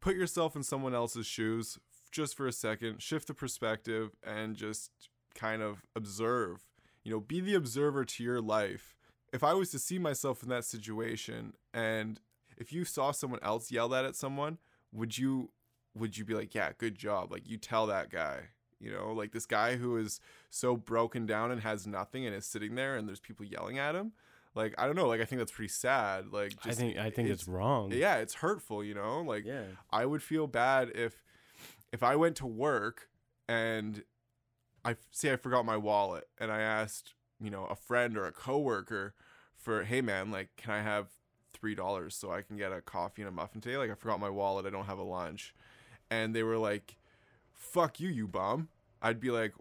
[0.00, 1.78] put yourself in someone else's shoes
[2.12, 4.90] just for a second, shift the perspective, and just
[5.34, 6.68] kind of observe.
[7.02, 8.94] You know, be the observer to your life.
[9.32, 12.20] If I was to see myself in that situation, and
[12.56, 14.58] if you saw someone else yell that at someone,
[14.92, 15.50] would you
[15.96, 17.32] would you be like, yeah, good job?
[17.32, 18.50] Like you tell that guy,
[18.84, 20.20] you know, like this guy who is
[20.50, 23.94] so broken down and has nothing and is sitting there and there's people yelling at
[23.94, 24.12] him.
[24.54, 26.26] Like I don't know, like I think that's pretty sad.
[26.32, 27.90] Like I think I think it's, wrong.
[27.92, 29.22] yeah, it's hurtful, you know?
[29.22, 29.64] Like Yeah.
[29.90, 31.24] I would feel bad if
[31.92, 33.08] if I went to work
[33.48, 34.04] and
[34.84, 38.32] I say I forgot my wallet and I asked, you know, a friend or a
[38.32, 39.14] coworker
[39.56, 41.08] for, "Hey man, like can I have
[41.52, 43.76] $3 so I can get a coffee and a muffin today?
[43.76, 45.54] Like I forgot my wallet, I don't have a lunch."
[46.10, 46.96] And they were like,
[47.52, 48.68] "Fuck you, you bum."
[49.04, 49.52] I'd be like,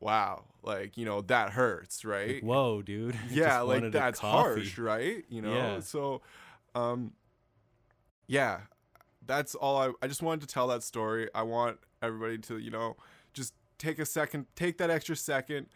[0.00, 3.16] "Wow, like, you know, that hurts, right?" Like, whoa, dude.
[3.30, 4.60] Yeah like that's coffee.
[4.60, 5.80] harsh right you know Yeah.
[5.80, 6.22] so
[6.74, 7.12] um
[8.26, 8.60] yeah
[9.24, 12.70] that's all I, I just wanted to tell that story i want everybody to you
[12.70, 12.96] know
[13.32, 15.66] just take a second take that extra second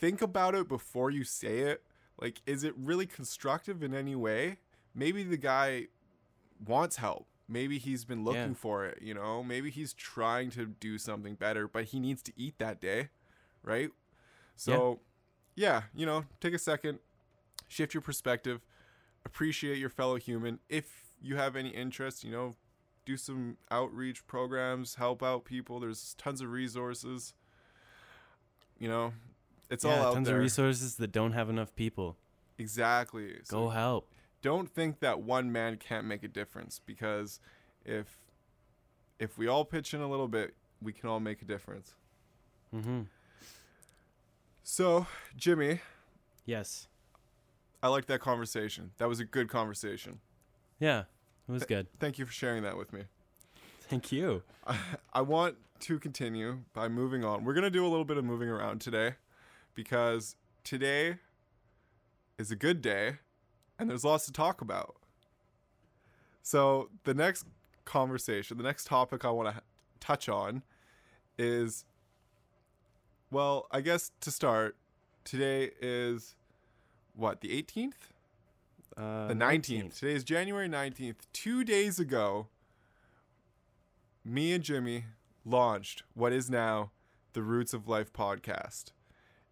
[0.00, 1.82] think about it before you say it
[2.20, 4.58] like is it really constructive in any way
[4.94, 5.86] maybe the guy
[6.64, 8.54] wants help maybe he's been looking Yeah.
[8.54, 12.32] for it you know maybe he's trying to do something better but he needs to
[12.36, 13.08] eat that day
[13.62, 13.90] right
[14.56, 15.00] so
[15.56, 16.98] yeah, you know, take a second,
[17.68, 18.60] shift your perspective,
[19.24, 20.58] appreciate your fellow human.
[20.68, 22.54] If you have any interest, you know,
[23.06, 25.78] do some outreach programs, help out people.
[25.78, 27.34] There's tons of resources.
[28.78, 29.12] You know,
[29.70, 30.36] it's yeah, all out tons there.
[30.36, 32.16] of resources that don't have enough people.
[32.58, 33.34] exactly.
[33.44, 34.08] So Go help.
[34.44, 37.40] Don't think that one man can't make a difference because
[37.82, 38.18] if
[39.18, 41.94] if we all pitch in a little bit, we can all make a difference.
[42.74, 43.02] Mm-hmm.
[44.62, 45.80] So, Jimmy,
[46.44, 46.88] Yes.
[47.82, 48.90] I liked that conversation.
[48.98, 50.20] That was a good conversation.
[50.78, 51.04] Yeah.
[51.48, 51.86] It was good.
[51.98, 53.04] Thank you for sharing that with me.
[53.88, 54.42] Thank you.
[54.66, 54.76] I,
[55.14, 57.44] I want to continue by moving on.
[57.44, 59.14] We're going to do a little bit of moving around today
[59.74, 61.16] because today
[62.38, 63.20] is a good day
[63.78, 64.96] and there's lots to talk about.
[66.42, 67.46] So, the next
[67.84, 69.62] conversation, the next topic I want to
[70.00, 70.62] touch on
[71.38, 71.84] is
[73.34, 74.76] well, I guess to start,
[75.24, 76.36] today is
[77.16, 77.92] what, the 18th?
[78.96, 79.98] Uh, the 19th.
[79.98, 81.16] Today is January 19th.
[81.32, 82.46] Two days ago,
[84.24, 85.06] me and Jimmy
[85.44, 86.92] launched what is now
[87.32, 88.92] the Roots of Life podcast.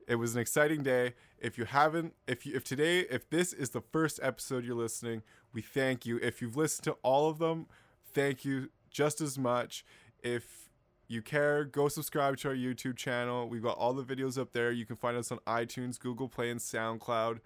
[0.09, 1.15] It was an exciting day.
[1.39, 5.23] If you haven't, if you, if today, if this is the first episode you're listening,
[5.53, 6.19] we thank you.
[6.23, 7.67] If you've listened to all of them,
[8.13, 9.85] thank you just as much.
[10.23, 10.71] If
[11.09, 13.49] you care, go subscribe to our YouTube channel.
[13.49, 14.71] We've got all the videos up there.
[14.73, 17.41] You can find us on iTunes, Google Play, and SoundCloud.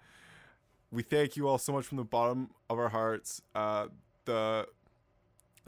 [0.91, 3.41] We thank you all so much from the bottom of our hearts.
[3.53, 3.87] Uh,
[4.25, 4.67] the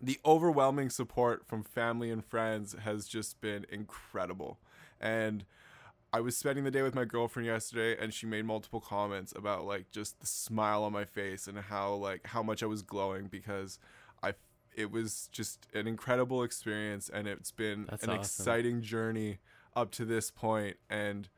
[0.02, 4.60] the overwhelming support from family and friends has just been incredible.
[5.02, 5.44] And
[6.12, 9.66] I was spending the day with my girlfriend yesterday and she made multiple comments about
[9.66, 13.28] like just the smile on my face and how like how much I was glowing
[13.28, 13.78] because
[14.24, 14.34] I
[14.76, 18.22] it was just an incredible experience and it's been That's an awesome.
[18.22, 19.40] exciting journey
[19.76, 21.30] up to this point and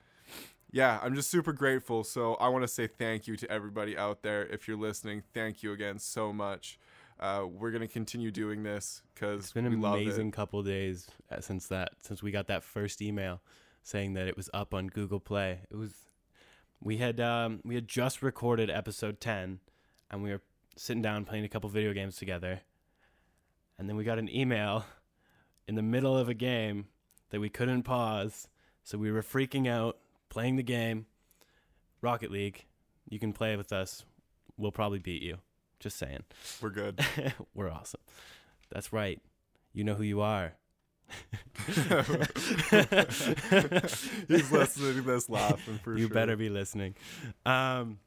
[0.74, 2.06] yeah, I'm just super grateful.
[2.06, 4.46] So I want to say thank you to everybody out there.
[4.46, 6.80] If you're listening, thank you again so much.
[7.20, 11.68] Uh, we're gonna continue doing this because It's been an amazing couple days uh, since
[11.68, 13.42] that since we got that first email
[13.84, 15.62] saying that it was up on Google Play.
[15.70, 15.94] It was
[16.82, 19.60] we had um, we had just recorded episode 10
[20.10, 20.42] and we were
[20.76, 22.62] sitting down playing a couple video games together.
[23.78, 24.86] And then we got an email
[25.68, 26.88] in the middle of a game
[27.30, 28.48] that we couldn't pause,
[28.84, 29.98] so we were freaking out
[30.30, 31.06] playing the game
[32.02, 32.66] Rocket League.
[33.10, 34.04] You can play with us.
[34.58, 35.38] We'll probably beat you.
[35.80, 36.24] Just saying.
[36.62, 37.00] We're good.
[37.54, 38.02] We're awesome.
[38.72, 39.20] That's right.
[39.74, 40.54] You know who you are.
[44.28, 46.14] He's listening to this laughing for you sure.
[46.14, 46.96] better be listening.
[47.46, 48.00] Um,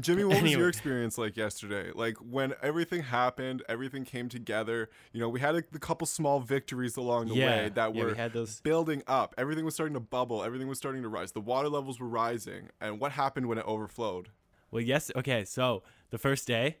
[0.00, 1.92] Jimmy, what was your experience like yesterday?
[1.94, 4.90] Like when everything happened, everything came together.
[5.12, 8.02] You know, we had a, a couple small victories along the yeah, way that yeah,
[8.02, 8.60] were we had those.
[8.60, 9.34] building up.
[9.38, 10.42] Everything was starting to bubble.
[10.42, 11.32] Everything was starting to rise.
[11.32, 12.70] The water levels were rising.
[12.80, 14.30] And what happened when it overflowed?
[14.70, 15.12] Well, yes.
[15.14, 16.78] Okay, so the first day,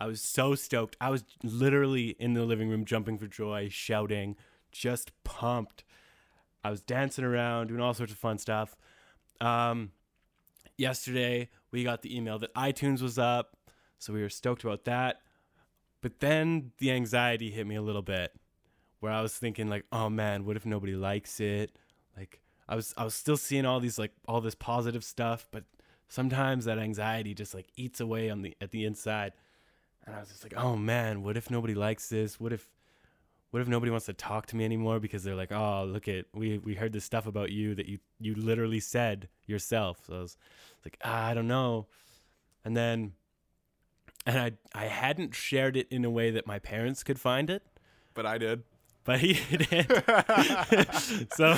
[0.00, 0.96] I was so stoked.
[1.00, 4.36] I was literally in the living room, jumping for joy, shouting,
[4.72, 5.84] just pumped.
[6.64, 8.76] I was dancing around, doing all sorts of fun stuff.
[9.40, 9.92] Um,
[10.76, 13.56] yesterday, we got the email that iTunes was up,
[13.98, 15.20] so we were stoked about that.
[16.00, 18.32] But then the anxiety hit me a little bit,
[19.00, 21.76] where I was thinking like, "Oh man, what if nobody likes it?"
[22.16, 25.64] Like I was, I was still seeing all these like all this positive stuff, but
[26.08, 29.32] sometimes that anxiety just like eats away on the at the inside,
[30.06, 32.38] and I was just like, "Oh man, what if nobody likes this?
[32.38, 32.66] What if?"
[33.50, 36.26] What if nobody wants to talk to me anymore because they're like, "Oh, look at
[36.34, 40.20] we we heard this stuff about you that you you literally said yourself." So I
[40.20, 40.36] was
[40.84, 41.86] like, ah, "I don't know,"
[42.64, 43.12] and then
[44.26, 47.62] and I I hadn't shared it in a way that my parents could find it,
[48.14, 48.64] But I did.
[49.04, 49.88] but he did.
[51.32, 51.56] so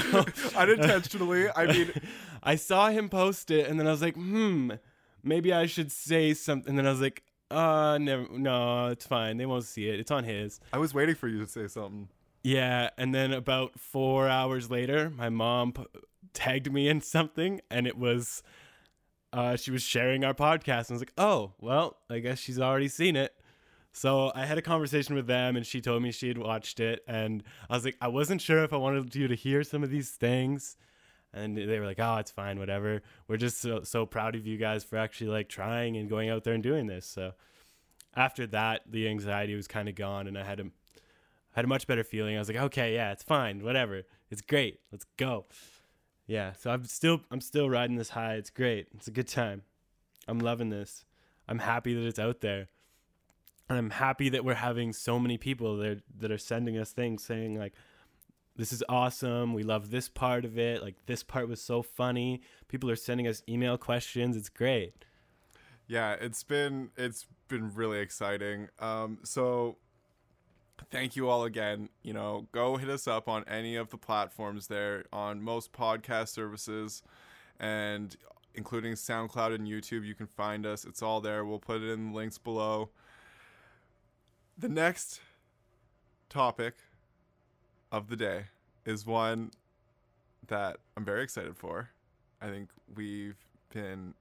[0.56, 1.48] Unintentionally.
[1.56, 1.90] I mean,
[2.42, 4.72] I saw him post it, and then I was like, hmm,
[5.24, 6.70] maybe I should say something.
[6.70, 9.36] And then I was like, uh, never, no, it's fine.
[9.36, 10.00] They won't see it.
[10.00, 10.60] It's on his.
[10.72, 12.08] I was waiting for you to say something.
[12.42, 15.84] Yeah, and then about four hours later, my mom p-
[16.32, 18.42] tagged me in something, and it was,
[19.32, 22.58] uh, she was sharing our podcast, and I was like, oh, well, I guess she's
[22.58, 23.34] already seen it.
[23.92, 27.02] So I had a conversation with them, and she told me she had watched it,
[27.06, 29.90] and I was like, I wasn't sure if I wanted you to hear some of
[29.90, 30.76] these things,
[31.32, 33.02] and they were like, oh, it's fine, whatever.
[33.28, 36.44] We're just so so proud of you guys for actually like trying and going out
[36.44, 37.06] there and doing this.
[37.06, 37.32] So
[38.14, 40.66] after that, the anxiety was kind of gone, and I had a
[41.52, 42.36] had a much better feeling.
[42.36, 44.02] I was like, okay, yeah, it's fine, whatever.
[44.30, 44.80] It's great.
[44.92, 45.46] Let's go.
[46.26, 48.34] Yeah, so I'm still I'm still riding this high.
[48.34, 48.88] It's great.
[48.94, 49.62] It's a good time.
[50.28, 51.04] I'm loving this.
[51.48, 52.68] I'm happy that it's out there.
[53.68, 57.22] And I'm happy that we're having so many people that that are sending us things
[57.22, 57.74] saying like
[58.60, 59.54] this is awesome.
[59.54, 60.82] We love this part of it.
[60.82, 62.42] Like this part was so funny.
[62.68, 64.36] People are sending us email questions.
[64.36, 65.06] It's great.
[65.86, 68.68] Yeah, it's been it's been really exciting.
[68.78, 69.78] Um, so
[70.90, 71.88] thank you all again.
[72.02, 76.28] You know, go hit us up on any of the platforms there on most podcast
[76.28, 77.02] services,
[77.58, 78.14] and
[78.54, 80.04] including SoundCloud and YouTube.
[80.04, 80.84] You can find us.
[80.84, 81.46] It's all there.
[81.46, 82.90] We'll put it in the links below.
[84.58, 85.22] The next
[86.28, 86.74] topic
[87.92, 88.44] of the day
[88.84, 89.50] is one
[90.48, 91.90] that I'm very excited for.
[92.40, 93.36] I think we've
[93.72, 94.14] been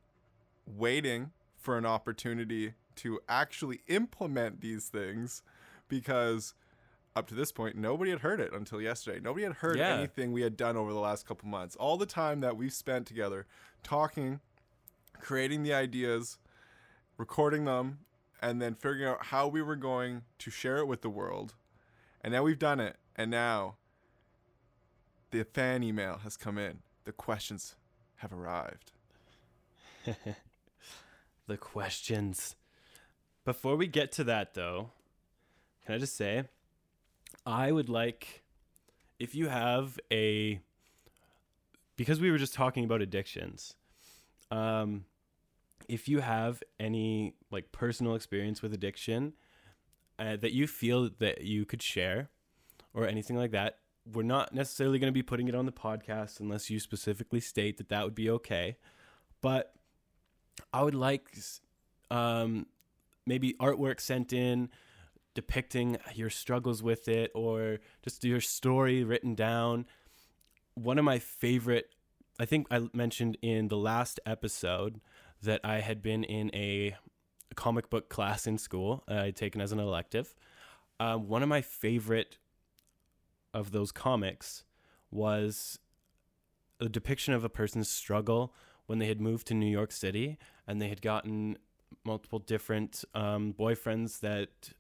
[0.67, 5.41] waiting for an opportunity to actually implement these things
[5.88, 6.53] because
[7.15, 9.19] up to this point nobody had heard it until yesterday.
[9.19, 9.95] Nobody had heard Yeah.
[9.95, 11.75] anything we had done over the last couple months.
[11.75, 13.45] All the time that we've spent together
[13.84, 14.39] talking,
[15.19, 16.38] creating the ideas,
[17.17, 17.99] recording them,
[18.41, 21.55] and then figuring out how we were going to share it with the world.
[22.21, 22.97] And now we've done it.
[23.19, 23.75] And now
[25.32, 26.79] the fan email has come in.
[27.03, 27.75] The questions
[28.15, 28.93] have arrived.
[31.47, 32.55] the questions.
[33.43, 34.91] Before we get to that, though,
[35.86, 36.45] can I just say,
[37.45, 38.43] I would like
[39.19, 40.62] if you have a
[41.97, 43.75] because we were just talking about addictions.
[44.49, 45.03] Um,
[45.89, 49.34] if you have any like personal experience with addiction
[50.17, 52.29] uh, that you feel that you could share
[52.93, 53.78] or anything like that,
[54.12, 57.78] we're not necessarily going to be putting it on the podcast unless you specifically state
[57.78, 58.78] that that would be okay.
[59.41, 59.73] But
[60.73, 61.30] I would like
[62.10, 62.65] um,
[63.25, 64.69] maybe artwork sent in
[65.36, 69.86] depicting your struggles with it or just your story written down.
[70.73, 71.93] One of my favorite,
[72.39, 74.99] I think I mentioned in the last episode
[75.41, 76.95] that I had been in a
[77.56, 80.34] comic book class in school, uh, I'd taken as an elective.
[80.99, 82.38] Um, one of my favorite
[83.53, 84.63] of those comics
[85.12, 85.79] was
[86.79, 88.53] a depiction of a person's struggle
[88.85, 91.57] when they had moved to New York City and they had gotten
[92.03, 94.71] multiple different um, boyfriends that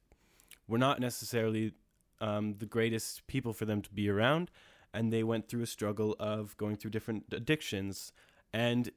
[0.67, 1.73] were not necessarily
[2.21, 4.51] um, the greatest people for them to be around.
[4.93, 8.11] And they went through a struggle of going through different addictions.
[8.53, 8.89] And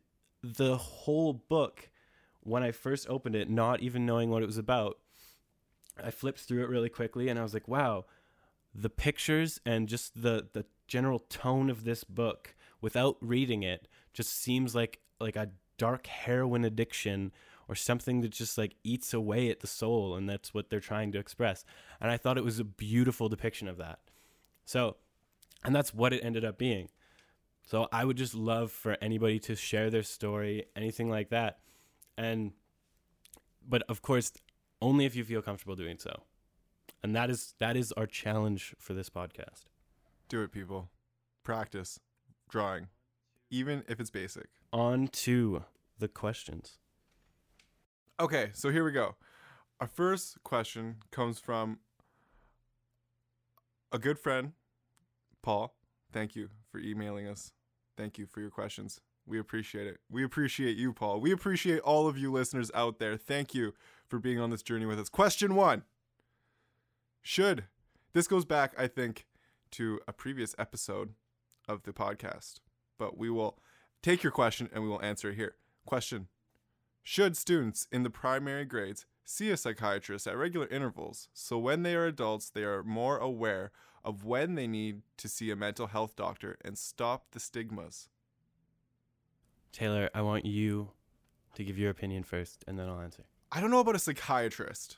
[0.42, 1.90] the whole book,
[2.40, 4.98] when I first opened it, not even knowing what it was about,
[6.02, 8.06] I flipped through it really quickly and I was like, wow,
[8.74, 14.30] the pictures and just the, the general tone of this book without reading it just
[14.30, 17.32] seems like like a dark heroin addiction
[17.68, 21.12] or something that just like eats away at the soul and that's what they're trying
[21.12, 21.64] to express.
[22.00, 24.00] And i thought it was a beautiful depiction of that.
[24.64, 24.96] So
[25.64, 26.88] and that's what it ended up being.
[27.64, 31.58] So i would just love for anybody to share their story anything like that.
[32.18, 32.52] And
[33.66, 34.32] but of course
[34.80, 36.24] only if you feel comfortable doing so
[37.02, 39.64] and that is that is our challenge for this podcast
[40.28, 40.88] Do it, people.
[41.44, 41.98] Practice
[42.48, 42.88] drawing,
[43.50, 44.46] even if it's basic.
[44.72, 45.64] on to
[45.98, 46.78] the questions
[48.20, 49.16] Okay, so here we go.
[49.80, 51.78] Our first question comes from
[53.90, 54.52] a good friend,
[55.42, 55.74] Paul.
[56.12, 57.50] Thank you for emailing us.
[57.96, 59.00] Thank you for your questions.
[59.26, 59.98] We appreciate it.
[60.10, 61.20] We appreciate you, Paul.
[61.20, 63.16] We appreciate all of you listeners out there.
[63.16, 63.72] Thank you
[64.06, 65.08] for being on this journey with us.
[65.08, 65.82] Question one
[67.22, 67.64] Should,
[68.12, 69.26] this goes back, I think,
[69.72, 71.14] to a previous episode
[71.68, 72.60] of the podcast,
[72.98, 73.58] but we will
[74.02, 75.54] take your question and we will answer it here.
[75.86, 76.28] Question
[77.02, 81.94] should students in the primary grades see a psychiatrist at regular intervals so when they
[81.96, 83.72] are adults they are more aware
[84.04, 88.08] of when they need to see a mental health doctor and stop the stigmas?
[89.72, 90.90] taylor i want you
[91.54, 94.96] to give your opinion first and then i'll answer I don't know about a psychiatrist.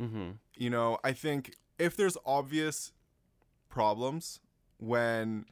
[0.00, 2.92] Mm-hmm You know, I think if there's obvious
[3.68, 4.40] problems
[4.78, 5.44] when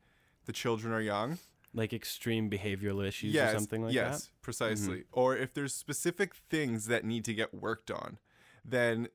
[0.47, 1.39] the children are young,
[1.75, 4.43] like extreme behavioral issues yes, or something like yes, that Mm-hmm.
[4.43, 5.05] precisely.
[5.13, 8.19] Or if there's specific things that need to get worked on,
[8.65, 9.09] then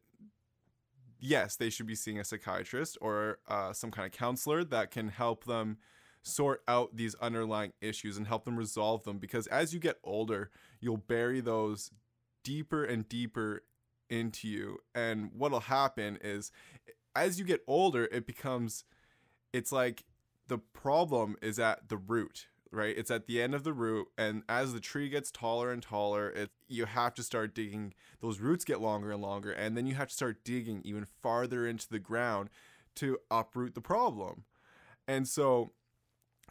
[1.19, 5.09] yes, they should be seeing a psychiatrist or uh, some kind of counselor that can
[5.09, 5.77] help them
[6.21, 9.17] sort out these underlying issues and help them resolve them.
[9.17, 11.91] Because as you get older, you'll bury those
[12.43, 13.63] deeper and deeper
[14.13, 14.79] into you.
[14.93, 16.51] And what'll happen is
[17.15, 18.83] as you get older, it becomes,
[19.51, 20.05] it's like
[20.47, 22.97] the problem is at the root right?
[22.97, 24.07] It's at the end of the root.
[24.17, 28.39] And as the tree gets taller and taller it you have to start digging those
[28.39, 29.51] roots get longer and longer.
[29.51, 32.49] And then you have to start digging even farther into the ground
[32.95, 34.45] to uproot the problem.
[35.07, 35.71] And so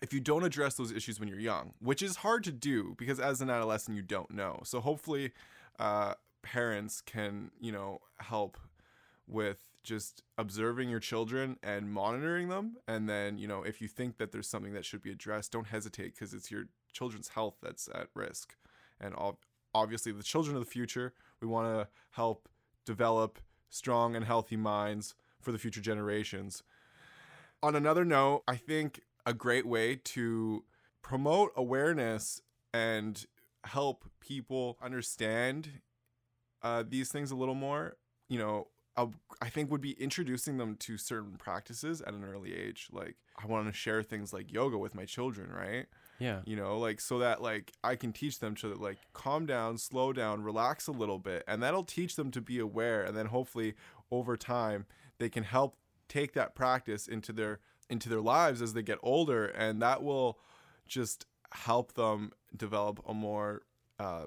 [0.01, 3.21] if you don't address those issues when you're young which is hard to do because
[3.21, 4.61] as an adolescent you don't know.
[4.65, 5.33] So hopefully
[5.79, 8.59] uh, parents can you know help
[9.27, 12.77] with just observing your children and monitoring them.
[12.87, 15.67] And then you know if you think that there's something that should be addressed don't
[15.67, 18.55] hesitate because it's your children's health that's at risk.
[19.01, 22.49] And ob- obviously the children of the future we want to help
[22.85, 23.39] develop
[23.71, 26.63] strong and healthy minds for the future generations.
[27.63, 30.65] On another note i think a great way to
[31.01, 32.41] promote awareness
[32.73, 33.27] and
[33.65, 35.81] help people understand
[36.63, 37.97] uh, these things a little more,
[38.29, 39.09] you know, I,
[39.41, 42.89] I think would be introducing them to certain practices at an early age.
[42.93, 45.87] Like I want to share things like yoga with my children, right?
[46.19, 46.41] Yeah.
[46.45, 50.13] You know, like so that like I can teach them to like calm down, slow
[50.13, 53.75] down, relax a little bit, and that'll teach them to be aware and then hopefully
[54.11, 54.87] over time
[55.19, 55.77] they can help
[56.09, 60.39] take that practice into their into their lives as they get older and that will
[60.87, 63.63] just help them develop a more
[63.99, 64.27] uh,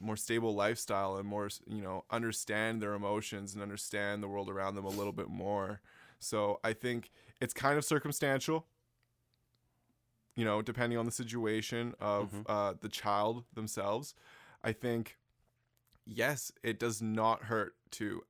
[0.00, 4.74] more stable lifestyle and more you know understand their emotions and understand the world around
[4.74, 5.80] them a little bit more.
[6.18, 8.66] So i think it's kind of circumstantial
[10.34, 12.44] you know depending on the situation of Mhm.
[12.46, 14.14] uh, the child themselves.
[14.62, 15.16] I think
[16.04, 18.24] yes it does not hurt to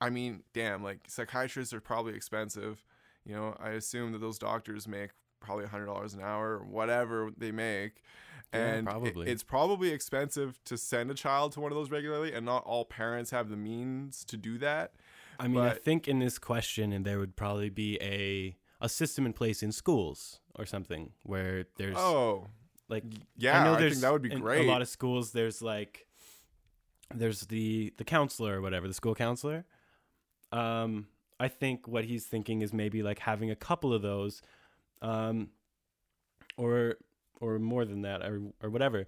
[0.00, 2.84] i mean damn like psychiatrists are probably expensive.
[3.24, 5.10] You know i assume that those doctors make
[5.40, 8.02] probably a hundred dollars an hour or whatever they make
[8.52, 9.28] Yeah, and it- probably.
[9.28, 12.84] it's probably expensive to send a child to one of those regularly and not all
[12.84, 14.92] parents have the means to do that
[15.38, 19.26] I mean, I think in this question, and there would probably be a a system
[19.26, 22.46] in place in schools or something where there's oh
[22.88, 23.04] like
[23.36, 26.06] yeah i, there's think that would be great A lot of schools, there's like
[27.14, 29.64] there's the the counselor or whatever, the school counselor.
[30.52, 31.08] Um,
[31.38, 34.42] I think what he's thinking is maybe like having a couple of those,
[35.02, 35.50] um,
[36.56, 36.96] or
[37.40, 39.06] or more than that, or or whatever,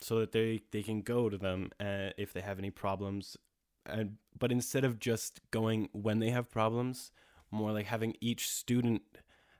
[0.00, 3.36] so that they they can go to them uh, if they have any problems,
[3.86, 7.12] and but instead of just going when they have problems,
[7.50, 9.02] more like having each student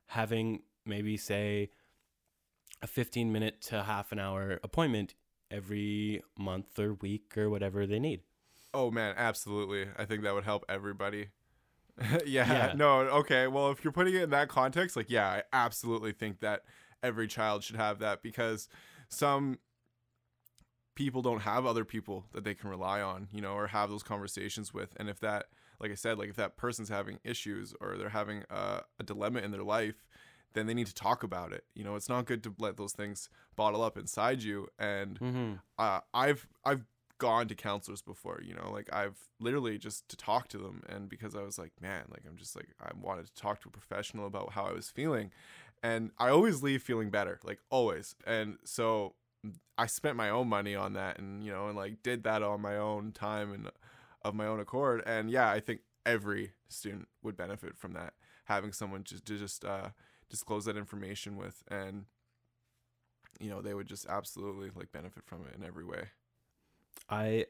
[0.07, 1.71] having maybe say
[2.83, 5.15] a 15 minute to half an hour appointment
[5.51, 8.21] every month or week or whatever they need.
[8.75, 9.87] oh man absolutely.
[9.97, 11.29] I think that would help everybody
[12.27, 12.73] yeah, Yeah.
[12.77, 16.41] no okay well if you're putting it in that context like yeah i absolutely think
[16.41, 16.63] that
[17.03, 18.69] every child should have that because
[19.09, 19.59] some
[20.95, 24.03] people don't have other people that they can rely on you know or have those
[24.03, 25.47] conversations with and if that
[25.81, 29.41] like i said like if that person's having issues or they're having a, a dilemma
[29.41, 30.05] in their life
[30.55, 32.93] then they need to talk about it you know it's not good to let those
[32.93, 35.53] things bottle up inside you and Mm-hmm.
[35.79, 36.85] uh, I've I've
[37.23, 41.09] gone to counselors before, you know, like I've literally just to talk to them, and
[41.09, 43.71] because I was like, man, like I'm just like I wanted to talk to a
[43.71, 45.31] professional about how I was feeling,
[45.85, 49.15] and I always leave feeling better, like always, and so
[49.79, 52.61] I spent my own money on that, and you know, and like did that on
[52.61, 53.71] my own time and
[54.23, 58.15] of my own accord, and yeah, I think every student would benefit from that,
[58.47, 59.91] having someone just to just uh,
[60.29, 62.07] disclose that information with, and
[63.39, 66.09] you know, they would just absolutely like benefit from it in every way.
[67.09, 67.47] I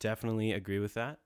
[0.00, 1.18] definitely agree with that.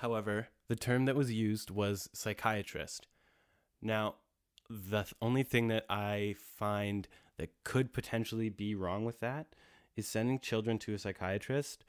[0.00, 3.06] However, the term that was used was psychiatrist.
[3.80, 4.16] Now,
[4.68, 7.08] the th- only thing that I find
[7.38, 9.46] that could potentially be wrong with that
[9.96, 11.84] is sending children to a psychiatrist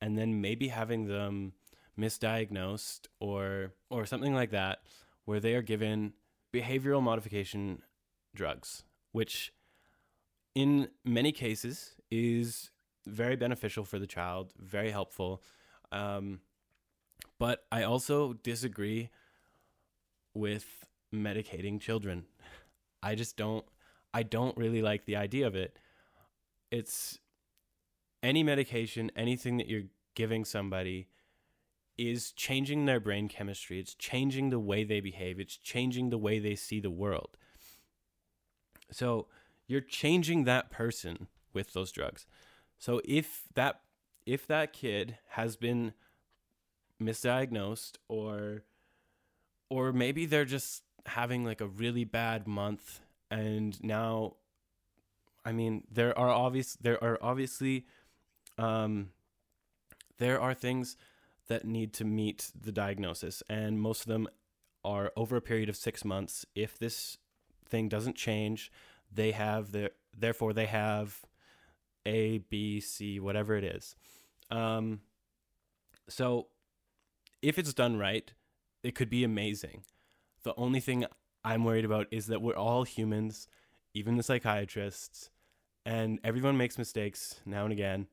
[0.00, 1.52] and then maybe having them
[1.98, 4.82] misdiagnosed or or something like that
[5.24, 6.14] where they are given
[6.52, 7.82] behavioral modification
[8.34, 9.52] drugs, which
[10.54, 12.70] in many cases is
[13.06, 15.42] very beneficial for the child, very helpful.
[15.90, 16.40] Um,
[17.38, 19.10] but I also disagree
[20.34, 20.66] with
[21.14, 22.24] medicating children.
[23.02, 23.64] I just don't
[24.14, 25.78] I don't really like the idea of it.
[26.70, 27.18] It's
[28.22, 31.08] any medication, anything that you're giving somebody
[31.98, 33.78] is changing their brain chemistry.
[33.78, 35.40] It's changing the way they behave.
[35.40, 37.36] It's changing the way they see the world.
[38.90, 39.28] So
[39.66, 42.26] you're changing that person with those drugs.
[42.82, 43.80] So if that
[44.26, 45.92] if that kid has been
[47.00, 48.64] misdiagnosed or
[49.68, 54.34] or maybe they're just having like a really bad month and now
[55.44, 57.86] I mean there are obvious there are obviously
[58.58, 59.10] um
[60.18, 60.96] there are things
[61.46, 64.26] that need to meet the diagnosis and most of them
[64.84, 66.44] are over a period of 6 months.
[66.56, 67.18] If this
[67.64, 68.72] thing doesn't change
[69.14, 71.22] they have their therefore they have
[72.06, 73.94] a b c whatever it is.
[74.50, 75.00] Um
[76.08, 76.48] so
[77.40, 78.32] if it's done right
[78.82, 79.84] it could be amazing.
[80.42, 81.06] The only thing
[81.44, 83.48] i'm worried about is that we're all humans
[83.94, 85.30] even the psychiatrists
[85.84, 88.06] and everyone makes mistakes now and again.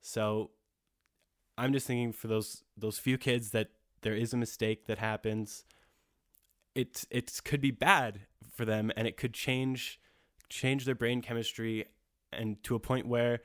[0.00, 0.50] So
[1.58, 3.68] i'm just thinking for those those few kids that
[4.02, 5.64] there is a mistake that happens
[6.74, 8.20] it it could be bad
[8.54, 9.98] for them and it could change
[10.48, 11.86] change their brain chemistry
[12.32, 13.40] and to a point where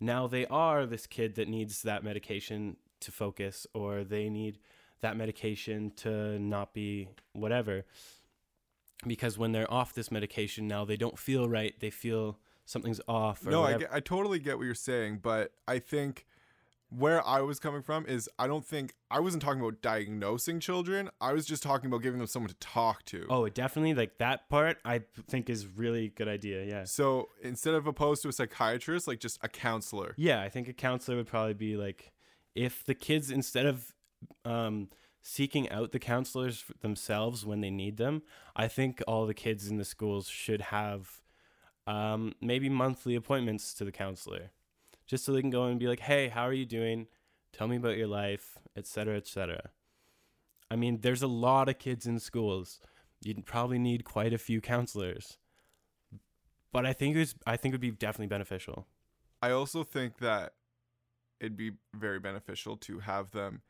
[0.00, 4.58] now they are this kid that needs that medication to focus or they need
[5.00, 7.84] that medication to not be whatever
[9.06, 13.46] because when they're off this medication now they don't feel right they feel something's off.
[13.46, 16.26] Or no, I, get, I totally get what you're saying, but I think
[16.96, 21.10] where I was coming from is I don't think I wasn't talking about diagnosing children.
[21.20, 23.26] I was just talking about giving them someone to talk to.
[23.30, 23.94] Oh, definitely.
[23.94, 26.64] Like that part, I think is really good idea.
[26.64, 26.84] Yeah.
[26.84, 30.14] So instead of opposed to a psychiatrist, like just a counselor.
[30.16, 32.12] Yeah, I think a counselor would probably be like,
[32.54, 33.94] if the kids instead of
[34.44, 34.88] um,
[35.22, 38.22] seeking out the counselors themselves when they need them,
[38.54, 41.22] I think all the kids in the schools should have
[41.86, 44.50] um, maybe monthly appointments to the counselor,
[45.12, 47.06] just so they can go and be like, "Hey, how are you doing?
[47.52, 49.68] Tell me about your life, etc., etc."
[50.70, 52.80] I mean, there's a lot of kids in schools.
[53.22, 55.36] You'd probably need quite a few counselors,
[56.72, 58.86] but I think it's I think it would be definitely beneficial.
[59.42, 60.54] I also think that
[61.40, 63.60] it'd be very beneficial to have them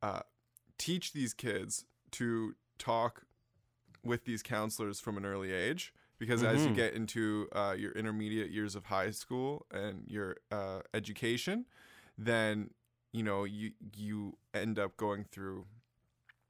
[0.00, 0.22] uh,
[0.78, 3.26] teach these kids to talk
[4.02, 6.76] with these counselors from an early age because as you Mhm.
[6.76, 11.66] get into uh, your intermediate years of high school and your uh, education
[12.18, 12.70] then
[13.12, 15.66] you know you you end up going through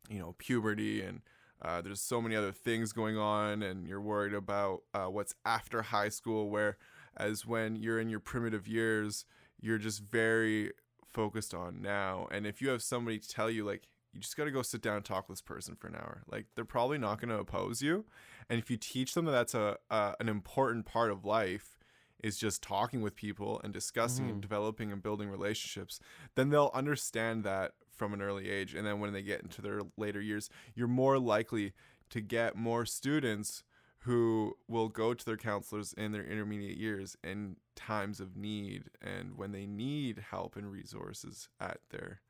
[0.08, 1.22] you know puberty and
[1.62, 5.82] uh, there's so many other things going on and you're worried about uh, what's after
[5.82, 6.76] high school where
[7.16, 9.26] as when you're in your primitive years
[9.60, 10.72] you're just very
[11.06, 14.44] focused on now and if you have somebody to tell you like you just got
[14.44, 16.98] to go sit down and talk with this person for an hour like they're probably
[16.98, 18.04] not going to oppose you
[18.50, 21.78] and if you teach them that that's a uh, an important part of life
[22.22, 24.42] is just talking with people and discussing and Mhm.
[24.42, 26.00] developing and building relationships
[26.34, 29.80] then they'll understand that from an early age and then when they get into their
[29.96, 31.72] later years you're more likely
[32.10, 33.64] to get more students
[34.04, 39.36] who will go to their counselors in their intermediate years in times of need and
[39.38, 42.20] when they need help and resources at their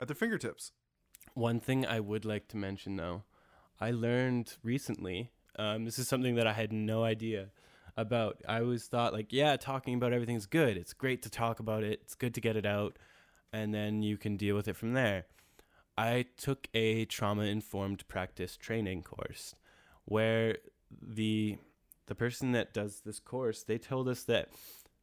[0.00, 0.72] at their fingertips
[1.34, 3.24] One thing I would like to mention, though,
[3.80, 5.30] I learned recently.
[5.58, 7.48] Um, this is something that I had no idea
[7.96, 8.38] about.
[8.48, 10.76] I always thought, like, yeah, talking about everything's good.
[10.76, 12.00] It's great to talk about it.
[12.02, 12.98] It's good to get it out,
[13.52, 15.26] and then you can deal with it from there.
[15.96, 19.54] I took a trauma informed practice training course,
[20.04, 20.56] where
[21.00, 21.58] the
[22.06, 24.48] the person that does this course they told us that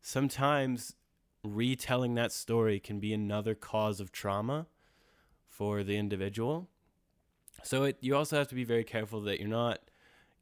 [0.01, 0.95] sometimes
[1.43, 4.67] retelling that story can be another cause of trauma
[5.47, 6.69] for the individual.
[7.63, 9.79] So it, you also have to be very careful that you're not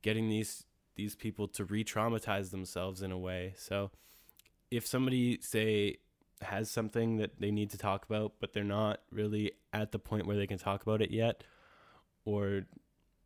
[0.02, 3.54] getting these these people to re-traumatize themselves in a way.
[3.58, 3.91] So
[4.72, 5.98] if somebody say
[6.41, 10.26] has something that they need to talk about but they're not really at the point
[10.28, 11.43] where they can talk about it yet
[12.26, 12.64] or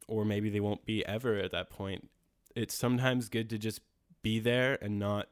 [0.08, 2.10] or maybe they won't be ever at that point,
[2.56, 3.80] it's sometimes good to just
[4.22, 5.30] be there and not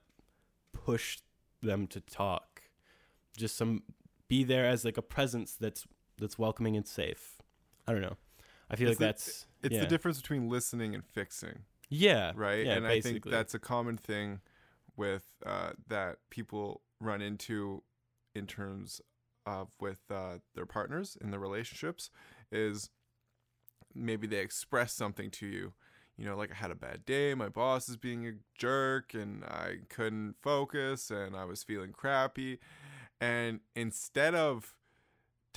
[0.72, 1.20] push
[1.62, 2.62] them to talk.
[3.36, 3.84] Just some
[4.30, 5.86] be there as like a presence that's
[6.18, 7.42] that's welcoming and safe.
[7.88, 8.16] I don't know.
[8.70, 9.82] I feel It's like the- that's it's yeah.
[9.82, 12.66] the difference between listening and fixing yeah right?
[12.66, 14.40] yeah, and i think that's a common thing
[14.96, 17.82] with uh, that people run into
[18.36, 19.00] in terms
[19.46, 22.10] of with uh, their partners in their relationships
[22.52, 22.90] is
[23.96, 25.74] maybe they express something to you
[26.18, 29.44] you know like i had a bad day my boss is being a jerk and
[29.46, 32.60] i couldn't focus and i was feeling crappy.
[33.22, 34.74] And instead of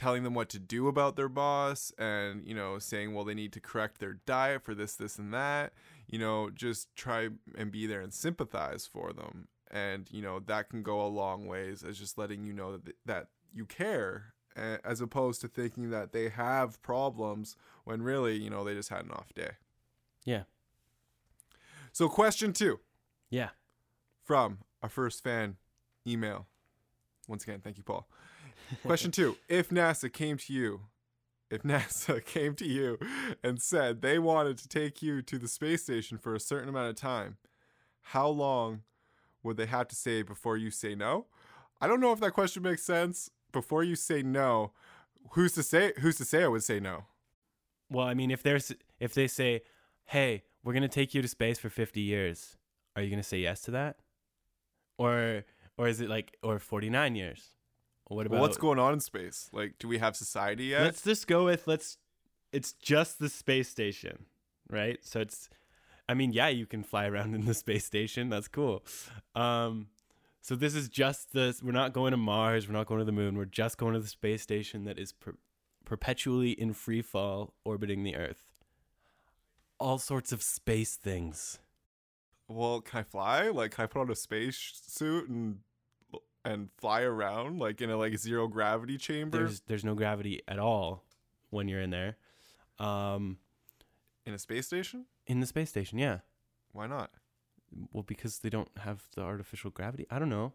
[0.02, 3.52] telling them what to do about their boss and you know saying well they need
[3.52, 5.72] to correct their diet for this this and that
[6.08, 9.46] you know just try and be there and sympathize for them.
[9.70, 12.96] And you know that can go a long ways as just letting you know that,
[13.06, 18.64] that you care as opposed to thinking that they have problems when really you know
[18.64, 19.52] they just had an off day.
[20.24, 20.42] Yeah.
[21.92, 22.80] so question two.
[23.30, 23.50] Yeah.
[24.24, 25.58] From our first fan
[26.04, 26.48] email.
[27.28, 28.08] Once again thank you paul
[28.86, 30.82] Question two: If NASA came to you,
[31.50, 32.98] if NASA came to you
[33.42, 36.90] and said they wanted to take you to the space station for a certain amount
[36.90, 37.36] of time,
[38.00, 38.82] how long
[39.42, 41.26] would they have to say before you say no?
[41.80, 43.30] I don't know if that question makes sense.
[43.50, 44.72] Before you say no,
[45.32, 45.92] who's to say?
[46.00, 47.04] Who's to say I would say no?
[47.92, 49.60] well i mean if there's if they say
[50.06, 52.56] hey we're gonna take you to space for 50 years
[52.96, 53.96] are you gonna say yes to that
[54.98, 55.44] or
[55.76, 57.50] or is it like or 49 years
[58.14, 59.48] what about Well, what's going on in space?
[59.52, 60.82] Like, do we have society yet?
[60.82, 61.98] let's just go with let's
[62.52, 64.26] it's just the space station
[64.70, 64.98] right?
[65.02, 65.48] So it's
[66.08, 68.28] i mean yeah you can fly around in the space station.
[68.28, 68.84] That's cool.
[69.34, 69.88] Um
[70.40, 72.68] so this is just this we're not going to mars.
[72.68, 73.36] We're not going to the moon.
[73.36, 75.36] We're just going to the space station that is per-
[75.84, 78.42] perpetually in free fall orbiting the earth.
[79.78, 81.58] All sorts of space things.
[82.48, 83.48] Well, can I fly?
[83.48, 85.58] Like, can I put on a space suit and
[86.44, 89.38] and fly around like in a like zero gravity chamber?
[89.38, 91.04] there's there's no gravity at all
[91.50, 92.16] when you're in there
[92.78, 93.36] um
[94.26, 95.06] in a space station?
[95.26, 96.18] in the space station yeah
[96.72, 97.10] Why not?
[97.92, 100.06] Well, because they don't have the artificial gravity.
[100.10, 100.52] I don't know.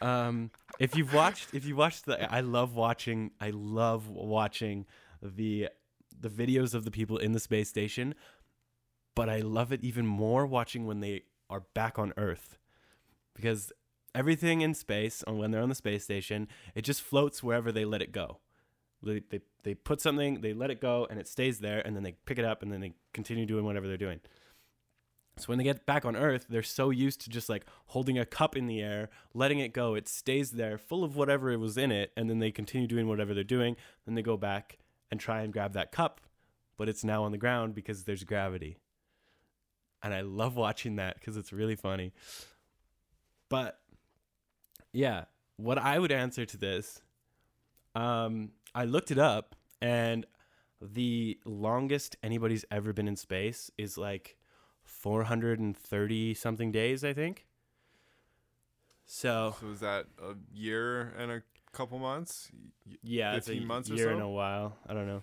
[0.00, 3.32] Um, if you've watched, if you watched the, I love watching.
[3.40, 4.86] I love watching
[5.22, 5.68] the
[6.20, 8.14] the videos of the people in the space station,
[9.16, 12.58] but I love it even more watching when they are back on Earth,
[13.34, 13.72] because
[14.14, 18.02] everything in space, when they're on the space station, it just floats wherever they let
[18.02, 18.38] it go.
[19.02, 22.02] They, they, they put something, they let it go, and it stays there, and then
[22.02, 24.20] they pick it up, and then they continue doing whatever they're doing.
[25.38, 28.26] So when they get back on Earth, they're so used to just like holding a
[28.26, 29.94] cup in the air, letting it go.
[29.94, 33.08] It stays there, full of whatever it was in it, and then they continue doing
[33.08, 33.76] whatever they're doing.
[34.04, 34.78] Then they go back
[35.10, 36.20] and try and grab that cup,
[36.76, 38.76] but it's now on the ground because there's gravity.
[40.02, 42.12] And I love watching that because it's really funny.
[43.48, 43.79] But
[44.92, 45.24] yeah,
[45.56, 47.02] what I would answer to this,
[47.94, 50.26] um, I looked it up, and
[50.80, 54.36] the longest anybody's ever been in space is like
[54.82, 57.46] 430 something days, I think.
[59.04, 62.48] So, So is that a year and a couple months?
[62.86, 64.12] Y- yeah, it's a 15 months or year so?
[64.12, 64.76] and a while.
[64.86, 65.22] I don't know.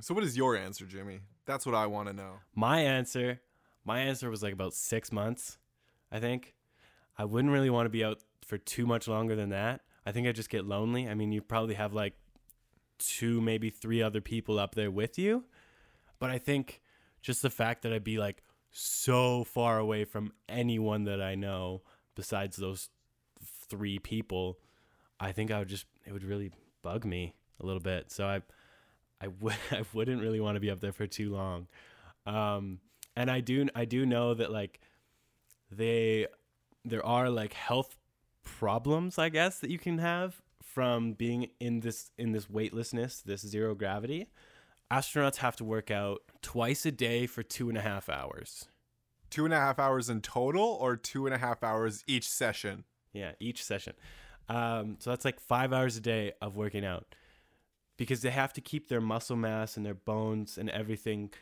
[0.00, 1.20] So what is your answer, Jimmy?
[1.46, 2.40] That's what I want to know.
[2.54, 3.40] My answer,
[3.84, 5.58] my answer was like about six months,
[6.10, 6.54] I think.
[7.16, 9.82] I wouldn't really want to be out for too much longer than that.
[10.06, 11.08] I think I'd just get lonely.
[11.08, 12.14] I mean, you probably have like
[12.98, 15.44] two, maybe three other people up there with you.
[16.18, 16.80] But I think
[17.22, 21.82] just the fact that I'd be like so far away from anyone that I know
[22.14, 22.88] besides those
[23.68, 24.58] three people,
[25.18, 28.10] I think I would just, it would really bug me a little bit.
[28.12, 28.42] So I,
[29.20, 31.66] I would I wouldn't really want to be up there for too long.
[32.26, 32.80] Um,
[33.16, 34.80] and I do I do know that like
[35.70, 36.26] they
[36.84, 37.96] there are like health
[38.44, 40.40] problems I guess that you can have
[40.74, 44.26] from being in this in this weightlessness, this zero gravity.
[44.90, 48.68] Astronauts have to work out twice a day for two and a half hours.
[49.30, 52.84] Two and a half hours in total, or two and a half hours each session?
[53.12, 53.94] Yeah, each session.
[54.48, 57.14] Um, so that's like five hours a day of working out
[57.96, 61.32] because they have to keep their muscle mass and their bones and everything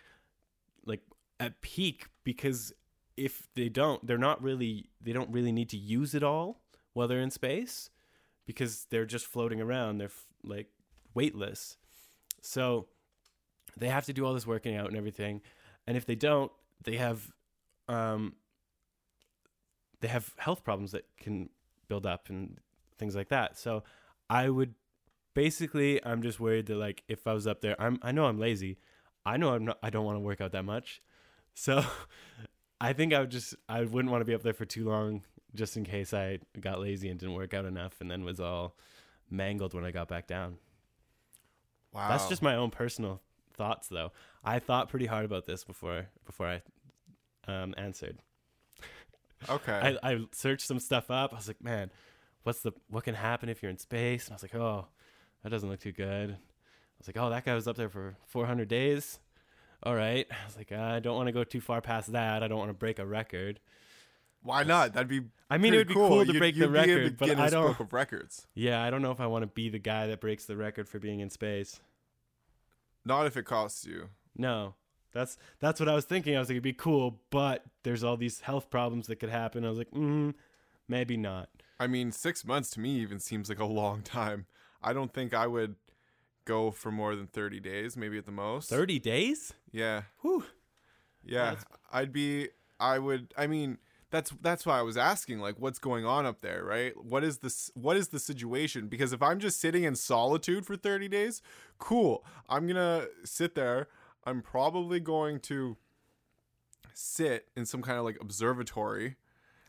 [0.85, 1.01] like
[1.41, 2.73] at peak because
[3.17, 6.61] if they don't they're not really they don't really need to use it all
[6.93, 7.91] while they're in space
[8.47, 10.69] because they're just floating around they're f- like
[11.15, 11.77] weightless.
[12.41, 12.89] So
[13.77, 15.41] they have to do all this working out and everything
[15.87, 16.51] and if they don't
[16.83, 17.31] they have
[17.89, 18.35] um
[20.01, 21.49] they have health problems that can
[21.89, 22.59] build up and
[22.99, 23.59] things like that.
[23.59, 23.83] So
[24.29, 24.75] i would
[25.35, 28.39] basically i'm just worried that like if i was up there i'm i know i'm
[28.39, 28.79] lazy.
[29.25, 31.01] I know i'm not i don't want to work out that much.
[31.55, 31.85] So
[32.81, 35.23] i think i would just i wouldn't want to be up there for too long
[35.55, 38.77] just in case i got lazy and didn't work out enough and then was all
[39.31, 40.57] mangled when i got back down
[41.93, 42.09] Wow.
[42.09, 43.21] that's just my own personal
[43.55, 44.13] thoughts though
[44.45, 46.63] i thought pretty hard about this before before i
[47.49, 48.19] um, answered
[49.49, 49.99] okay.
[50.03, 51.33] I, I searched some stuff up.
[51.33, 51.91] I was like, man,
[52.43, 54.27] what's the what can happen if you're in space?
[54.27, 54.87] And I was like, oh,
[55.43, 56.31] that doesn't look too good.
[56.31, 59.19] I was like, oh, that guy was up there for 400 days.
[59.83, 60.27] All right.
[60.31, 62.43] I was like, I don't want to go too far past that.
[62.43, 63.59] I don't want to break a record.
[64.43, 64.93] Why not?
[64.95, 65.23] That'd be.
[65.51, 67.69] I mean, it would be cool to You'd- break you'd the record, but I don't.
[67.69, 68.47] Book of Records.
[68.55, 70.89] Yeah, I don't know if I want to be the guy that breaks the record
[70.89, 71.81] for being in space.
[73.05, 74.09] Not if it costs you.
[74.37, 74.75] No.
[75.13, 76.35] That's that's what I was thinking.
[76.37, 79.63] I was like, it'd be cool, but there's all these health problems that could happen.
[79.65, 80.33] I was like, mm,
[80.89, 81.51] maybe not.
[81.79, 84.47] I mean, six months to me even seems like a long time.
[84.83, 85.77] I don't think I would
[86.47, 88.71] go for more than 30 days, maybe at the most.
[88.71, 89.53] 30 days?
[89.71, 90.03] Yeah.
[90.23, 90.45] Whew.
[91.25, 91.57] Yeah.
[91.93, 92.49] I'd be,
[92.81, 93.79] I would, I mean,
[94.13, 96.93] that's that's why I was asking like what's going on up there, right?
[97.03, 98.87] What is this what is the situation?
[98.87, 101.43] Because if I'm just sitting in solitude for 30 days,
[101.79, 102.25] cool.
[102.49, 103.89] I'm going to sit there.
[104.25, 105.77] I'm probably going to
[106.95, 109.17] sit in some kind of like observatory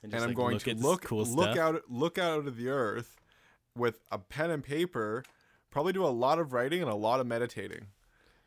[0.03, 2.67] and, just, I'm like, going look to look cool look out look out of the
[2.69, 3.15] earth
[3.75, 5.23] with a pen and paper.
[5.71, 7.87] Probably do a lot of writing and a lot of meditating.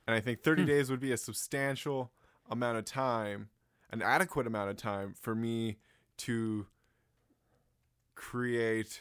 [0.06, 0.68] And I think 30 Hmm.
[0.68, 2.12] days would be a substantial
[2.48, 3.48] amount of time,
[3.90, 5.78] an adequate amount of time for me
[6.18, 6.66] to
[8.14, 9.00] create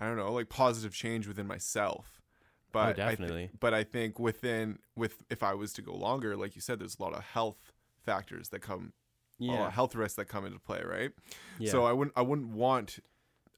[0.00, 2.20] I don't know, like positive change within myself.
[2.20, 2.22] Oh,
[2.72, 3.50] but I thi- Oh, definitely.
[3.60, 6.98] but I think within with if I was to go longer, like you said, there's
[6.98, 7.72] a lot of health
[8.04, 8.92] factors that come
[9.40, 9.66] a lot Yeah.
[9.68, 11.12] of health risks that come into play, right?
[11.58, 11.70] yeah.
[11.70, 12.98] So I wouldn't I wouldn't want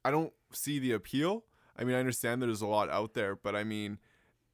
[0.03, 1.45] I don't see the appeal.
[1.77, 3.97] I mean, I understand there's a lot out there, but I mean,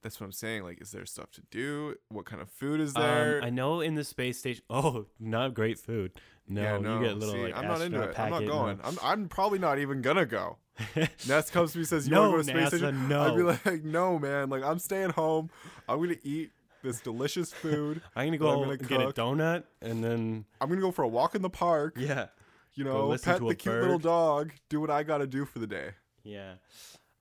[0.01, 0.63] that's what I'm saying.
[0.63, 1.95] Like, is there stuff to do?
[2.09, 3.39] What kind of food is there?
[3.39, 4.63] Um, I know in the space station.
[4.69, 6.13] Oh, not great food.
[6.47, 8.19] No, yeah, you get a little See, like I'm not into it.
[8.19, 8.47] I'm not no.
[8.49, 8.79] going.
[8.83, 10.57] I'm, I'm probably not even gonna go.
[10.95, 13.21] NASA comes to me says, "You No, want to go to space station?" no.
[13.21, 14.49] I'd be like, "No, man.
[14.49, 15.49] Like, I'm staying home.
[15.87, 16.51] I'm gonna eat
[16.83, 18.01] this delicious food.
[18.15, 21.07] I'm gonna go I'm gonna get a donut and then I'm gonna go for a
[21.07, 21.93] walk in the park.
[21.97, 22.27] yeah,
[22.73, 24.51] You know, pet the cute little dog.
[24.69, 25.91] Do what I gotta do for the day.
[26.23, 26.53] yeah.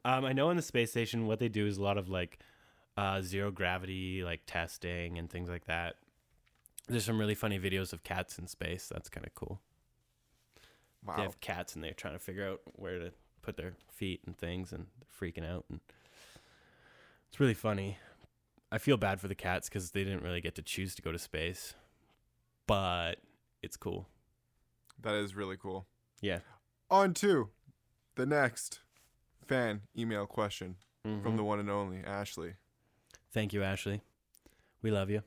[0.03, 2.39] Um, I know in the space station what they do is a lot of like
[3.01, 5.97] uh, zero gravity like testing and things like that.
[6.89, 8.89] There's some really funny videos of cats in space.
[8.93, 9.61] That's kind of cool.
[11.07, 11.17] Wow.
[11.17, 14.37] They have cats and they're trying to figure out where to put their feet and
[14.37, 15.81] things and they're freaking out and
[17.29, 17.97] it's really funny.
[18.73, 21.11] I feel bad for the cats because they didn't really get to choose to go
[21.11, 21.75] to space,
[22.67, 23.15] but
[23.63, 24.07] it's cool.
[25.01, 25.87] That is really cool.
[26.21, 26.41] Yeah.
[26.91, 27.49] On to
[28.17, 28.81] the next
[29.47, 31.37] fan email question from Mhm.
[31.37, 32.57] the one and only Ashley.
[33.33, 34.03] Thank you, Ashley.
[34.83, 35.23] We love you.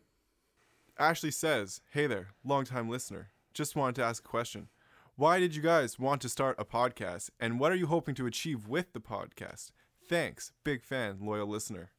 [0.99, 3.29] Ashley says, Hey there, longtime listener.
[3.53, 4.67] Just wanted to ask a question.
[5.15, 7.29] Why did you guys want to start a podcast?
[7.39, 9.71] And what are you hoping to achieve with the podcast?
[10.09, 10.51] Thanks.
[10.63, 11.91] Big fan, loyal listener.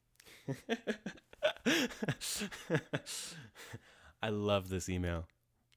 [4.22, 5.26] I love this email.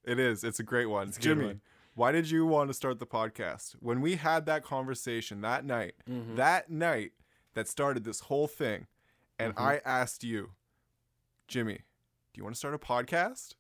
[0.04, 0.44] It is.
[0.44, 1.08] It's a great one.
[1.08, 1.62] good Jimmy, one.
[1.96, 3.76] why did you want to start the podcast?
[3.80, 6.36] When we had that conversation that night, Mm-hmm.
[6.36, 7.12] that night
[7.54, 8.88] that started this whole thing,
[9.40, 9.62] and Mhm.
[9.62, 10.52] I asked you,
[11.48, 11.76] Jimmy,
[12.34, 13.56] do you want to start a podcast?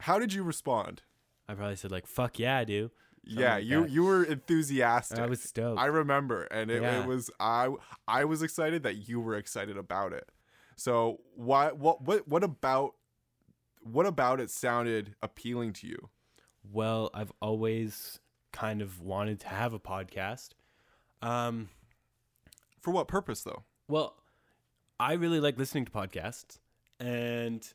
[0.00, 1.02] How did you respond?
[1.48, 2.90] I probably said like, "Fuck yeah, I do."
[3.24, 3.90] yeah, like you that.
[3.90, 5.18] you were enthusiastic.
[5.18, 5.80] I was stoked.
[5.80, 7.02] I remember, and it, Yeah.
[7.02, 7.68] it was I
[8.08, 10.30] I was excited that you were excited about it.
[10.76, 12.96] So why what what what about
[13.80, 16.10] what about it sounded appealing to you?
[16.64, 18.20] Well, I've always
[18.52, 20.50] kind of wanted to have a podcast.
[21.20, 21.68] Um,
[22.80, 23.64] For what purpose though?
[23.88, 24.21] well,
[25.02, 26.60] I really like listening to podcasts,
[27.00, 27.66] and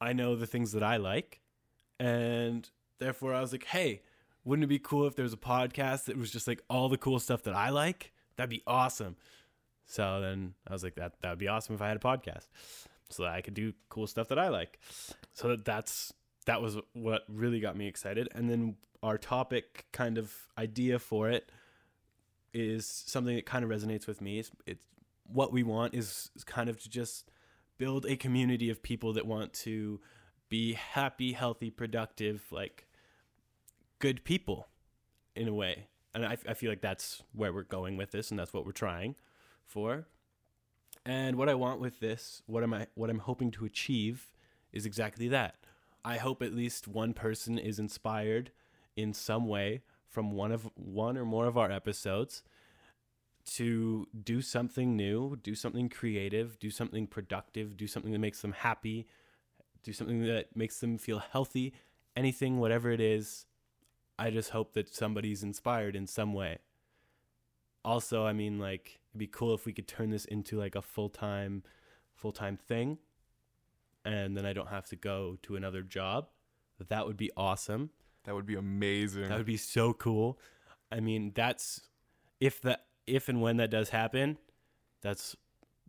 [0.00, 1.40] I know the things that I like,
[1.98, 4.02] and therefore I was like, hey,
[4.44, 6.96] wouldn't it be cool if there was a podcast that was just like all the
[6.96, 8.12] cool stuff that I like?
[8.36, 9.16] That'd be awesome.
[9.86, 12.46] So then I was like, that that would be awesome if I had a podcast,
[13.08, 14.78] so that I could do cool stuff that I like.
[15.32, 16.12] So that that's
[16.46, 18.28] that was what really got me excited.
[18.32, 21.50] And then our topic kind of idea for it
[22.54, 24.38] is something that kind of resonates with me.
[24.38, 24.84] It's, it's
[25.32, 27.30] what we want is, kind of to just
[27.78, 30.00] build a community of people that want to
[30.48, 32.86] be happy, healthy, productive, like
[33.98, 34.68] good people
[35.34, 35.86] in a way.
[36.12, 38.72] And I, I feel like that's where we're going with this, and that's what we're
[38.72, 39.14] trying
[39.64, 40.06] for.
[41.06, 44.30] And what I want with this, what am I, what I'm hoping to achieve,
[44.72, 45.54] is exactly that.
[46.04, 48.50] I hope at least one person is inspired
[48.96, 52.42] in some way from one of one or more of our episodes
[53.44, 58.52] to do something new, do something creative, do something productive, do something that makes them
[58.52, 59.06] happy,
[59.82, 61.72] do something that makes them feel healthy,
[62.16, 63.46] anything whatever it is.
[64.18, 66.58] I just hope that somebody's inspired in some way.
[67.84, 70.82] Also, I mean like it'd be cool if we could turn this into like a
[70.82, 71.62] full-time
[72.14, 72.98] full-time thing
[74.04, 76.28] and then I don't have to go to another job.
[76.88, 77.90] That would be awesome.
[78.24, 79.28] That would be amazing.
[79.28, 80.38] That would be so cool.
[80.92, 81.80] I mean, that's
[82.40, 84.38] if that if and when that does happen,
[85.02, 85.36] that's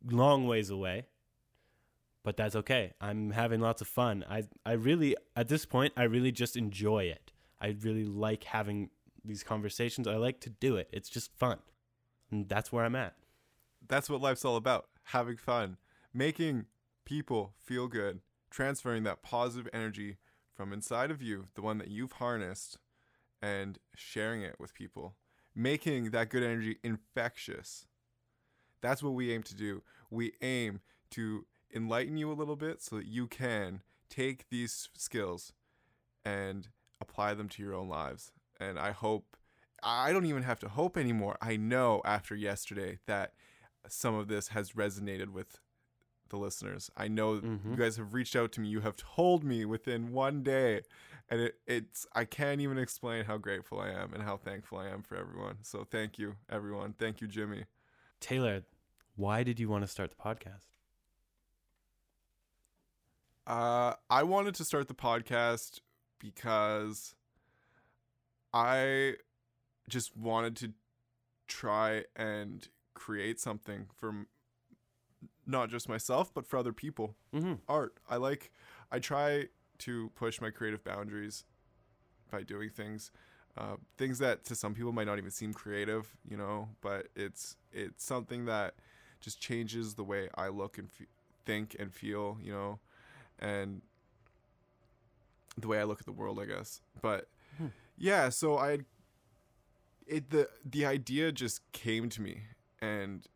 [0.09, 1.05] long ways away.
[2.23, 2.93] But that's okay.
[3.01, 4.23] I'm having lots of fun.
[4.29, 7.31] I I really at this point I really just enjoy it.
[7.59, 8.89] I really like having
[9.25, 10.07] these conversations.
[10.07, 10.87] I like to do it.
[10.91, 11.59] It's just fun.
[12.29, 13.15] And that's where I'm at.
[13.87, 14.87] That's what life's all about.
[15.05, 15.77] Having fun,
[16.13, 16.65] making
[17.05, 20.17] people feel good, transferring that positive energy
[20.55, 22.77] from inside of you, the one that you've harnessed,
[23.41, 25.15] and sharing it with people,
[25.55, 27.85] making that good energy infectious.
[28.81, 29.83] That's what we aim to do.
[30.09, 30.81] We aim
[31.11, 35.53] to enlighten you a little bit so that you can take these skills
[36.25, 36.67] and
[36.99, 38.31] apply them to your own lives.
[38.59, 39.37] And I hope,
[39.83, 41.37] I don't even have to hope anymore.
[41.41, 43.33] I know after yesterday that
[43.87, 45.59] some of this has resonated with
[46.29, 46.89] the listeners.
[46.95, 47.71] I know Mhm.
[47.71, 48.69] you guys have reached out to me.
[48.69, 50.81] You have told me within one day,
[51.31, 54.89] and it, it's I can't even explain how grateful I am and how thankful I
[54.89, 55.59] am for everyone.
[55.61, 56.93] So thank you, everyone.
[56.99, 57.63] Thank you, Jimmy.
[58.19, 58.63] Taylor,
[59.15, 60.67] why did you want to start the podcast?
[63.47, 65.79] Uh, I wanted to start the podcast
[66.19, 67.15] because
[68.53, 69.15] I
[69.89, 70.73] just wanted to
[71.47, 74.27] try and create something for
[75.47, 77.15] not just myself, but for other people.
[77.33, 77.53] Mm-hmm.
[77.69, 77.95] art.
[78.09, 78.51] I like
[78.91, 79.45] I try
[79.81, 81.45] to push my creative boundaries
[82.31, 83.11] by doing things
[83.57, 87.57] uh, things that to some people might not even seem creative, you know, but it's
[87.73, 88.75] it's something that
[89.19, 91.07] just changes the way I look and fe-
[91.45, 92.79] think and feel, you know,
[93.39, 93.81] and
[95.57, 96.81] the way I look at the world, I guess.
[97.01, 97.27] But
[97.57, 97.67] Hmm.
[97.97, 98.79] yeah, so I
[100.07, 102.43] it the the idea just came to me
[102.81, 103.27] and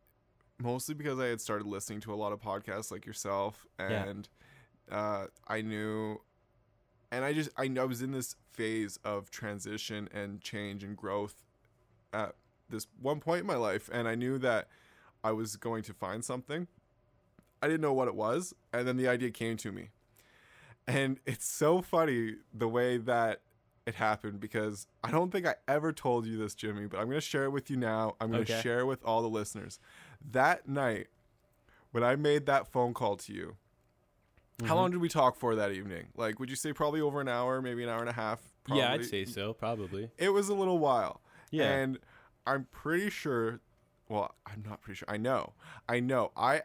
[0.58, 4.06] mostly because I had started listening to a lot of podcasts like yourself Yeah.
[4.06, 4.30] and
[4.92, 6.22] uh, I knew,
[7.16, 11.44] and I just I, I was in this phase of transition and change and growth
[12.14, 12.36] at
[12.70, 14.68] this one point in my life, and I knew that
[15.24, 16.68] I was going to find something.
[17.62, 19.90] I didn't know what it was, and then the idea came to me,
[20.88, 23.42] and it's so funny the way that
[23.86, 27.18] it happened because I don't think I ever told you this, Jimmy, but I'm going
[27.18, 28.16] to share it with you now.
[28.20, 28.62] I'm going to Okay.
[28.62, 29.80] share it with all the listeners.
[30.32, 31.08] That night,
[31.92, 33.58] when I made that phone call to you,
[34.58, 34.68] Mm-hmm.
[34.68, 36.08] how long did we talk for that evening?
[36.16, 38.40] Like, would you say probably over an hour, maybe an hour and a half?
[38.72, 40.10] Yeah, I'd say so, probably.
[40.18, 41.20] It was a little while.
[41.52, 41.70] Yeah.
[41.72, 42.00] And
[42.48, 43.60] I'm pretty sure,
[44.08, 45.10] well, I'm not pretty sure.
[45.10, 45.54] I know.
[45.90, 46.32] I know.
[46.38, 46.62] I,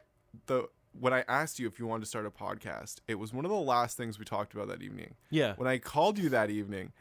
[0.46, 0.68] the,
[0.98, 3.50] when I asked you if you wanted to start a podcast, it was one of
[3.50, 5.14] the last things we talked about that evening.
[5.30, 5.54] Yeah.
[5.56, 6.92] When I called you that evening,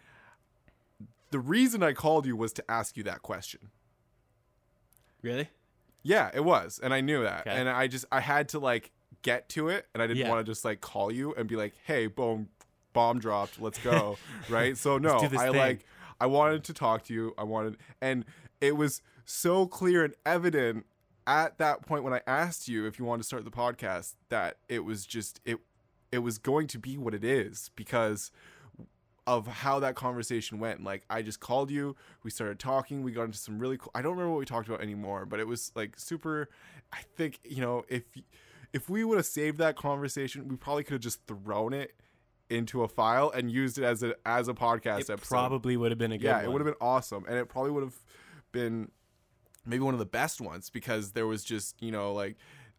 [1.30, 3.70] the reason I called you was to ask you that question.
[5.22, 5.50] Really?
[6.02, 7.52] Yeah, it was, and I knew that, Okay.
[7.52, 8.90] and I just I had to like
[9.22, 10.30] get to it, and I didn't Yeah.
[10.30, 12.50] want to just like call you and be like, "Hey, boom,
[12.94, 14.18] bomb dropped, let's go,"
[14.50, 14.78] right?
[14.78, 15.56] So no, I thing.
[15.56, 15.86] like
[16.22, 17.34] I wanted to talk to you.
[17.38, 18.26] I wanted, and
[18.62, 20.86] it was so clear and evident
[21.28, 24.58] at that point when I asked you if you wanted to start the podcast that
[24.68, 25.58] it was just it
[26.12, 28.32] it was going to be what it is because
[29.28, 30.84] of how that conversation went.
[30.84, 34.02] Like I just called you, we started talking, we got into some really cool I
[34.02, 36.50] don't remember what we talked about anymore, but it was like super
[36.92, 38.04] I think, you know, if
[38.74, 41.94] if we would have saved that conversation, we probably could have just thrown it
[42.50, 45.30] into a file and used it as a as a podcast It episode.
[45.30, 46.46] probably would have been a good yeah, one.
[46.46, 47.96] it would have been awesome and it probably would have
[48.52, 48.90] been
[49.66, 52.38] maybe one of the best ones because there was just, you know, like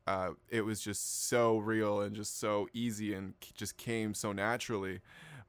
[0.09, 5.01] uh, it was just so real and just so easy and just came so naturally.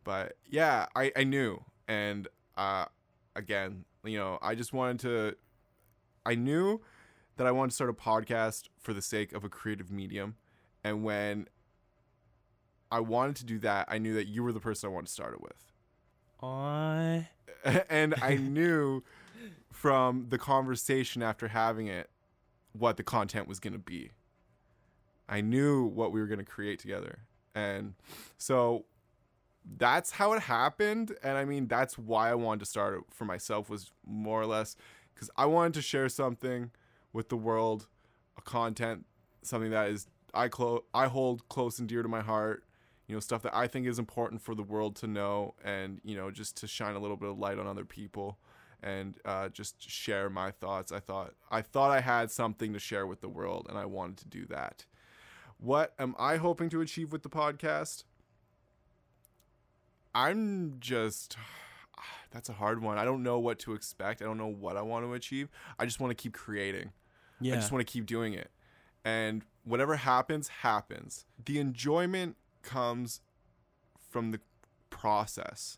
[0.04, 1.64] But yeah, I, I knew.
[1.88, 2.28] And
[2.58, 2.86] uh,
[3.36, 5.36] again, you know, I just wanted to,
[6.26, 6.82] I knew
[7.38, 10.36] that I wanted to start a podcast for the sake of a creative medium.
[10.84, 11.48] And when
[12.92, 15.14] I wanted to do that, I knew that you were the person I wanted to
[15.14, 15.72] start it with.
[16.42, 17.28] Aw.
[17.90, 19.04] and I knew
[19.72, 22.10] from the conversation after having it
[22.74, 24.12] what the content was going to be.
[25.28, 27.20] I knew what we were going to create together.
[27.56, 27.94] And
[28.38, 28.86] so
[29.78, 33.26] that's how it happened and I mean that's why I wanted to start it for
[33.26, 34.76] myself was more or less
[35.16, 36.72] cuz I wanted to share something
[37.14, 37.88] with the world,
[38.38, 39.06] a content,
[39.42, 42.64] something that is I clo- I hold close and dear to my heart
[43.08, 46.16] you know stuff that i think is important for the world to know and you
[46.16, 48.38] know just to shine a little bit of light on other people
[48.84, 50.92] and uh, just share my thoughts.
[50.92, 54.18] I thought i thought i had something to share with the world and i wanted
[54.18, 54.86] to do that.
[55.58, 58.04] What am i hoping to achieve with the podcast?
[60.16, 61.38] I'm just
[62.32, 62.98] that's a hard one.
[62.98, 64.22] I don't know what to expect.
[64.22, 65.50] I don't know what i want to achieve.
[65.78, 66.92] I just want to keep creating
[67.42, 67.54] Yeah.
[67.54, 68.52] I just want to keep doing it.
[69.04, 71.26] And whatever happens, happens.
[71.44, 73.22] The enjoyment comes
[74.10, 74.40] from the
[74.90, 75.78] process,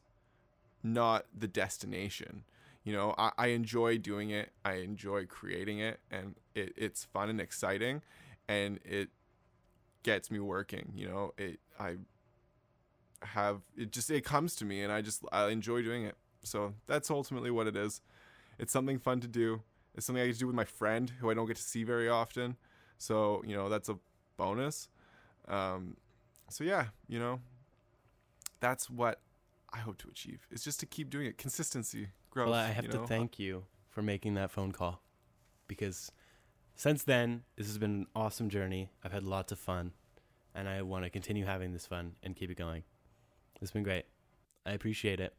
[0.84, 2.44] not the destination.
[2.84, 4.52] You know, I, I enjoy doing it.
[4.66, 8.02] I enjoy creating it, and it, it's fun and exciting,
[8.48, 9.10] and it
[10.04, 10.92] gets me working.
[10.96, 11.96] You know, it I
[13.22, 16.16] have it just it comes to me, and I just I enjoy doing it.
[16.44, 18.02] So that's ultimately what it is.
[18.60, 19.62] It's something fun to do.
[19.96, 21.84] It's something I get to do with my friend who I don't get to see
[21.84, 22.58] very often.
[22.98, 23.98] So, you know, that's a
[24.38, 24.90] bonus.
[25.48, 25.98] Um,
[26.50, 27.40] so, yeah, you know,
[28.60, 29.20] that's what
[29.72, 30.48] I hope to achieve.
[30.52, 31.38] is just to keep doing it.
[31.38, 32.50] Consistency, growth.
[32.50, 35.02] Well, I have you to thank you for making that phone call
[35.68, 36.12] because
[36.76, 38.90] since then, this has been an awesome journey.
[39.04, 39.92] I've had lots of fun
[40.56, 42.84] and I want to continue having this fun and keep it going.
[43.62, 44.06] It's been great.
[44.66, 45.34] I appreciate it.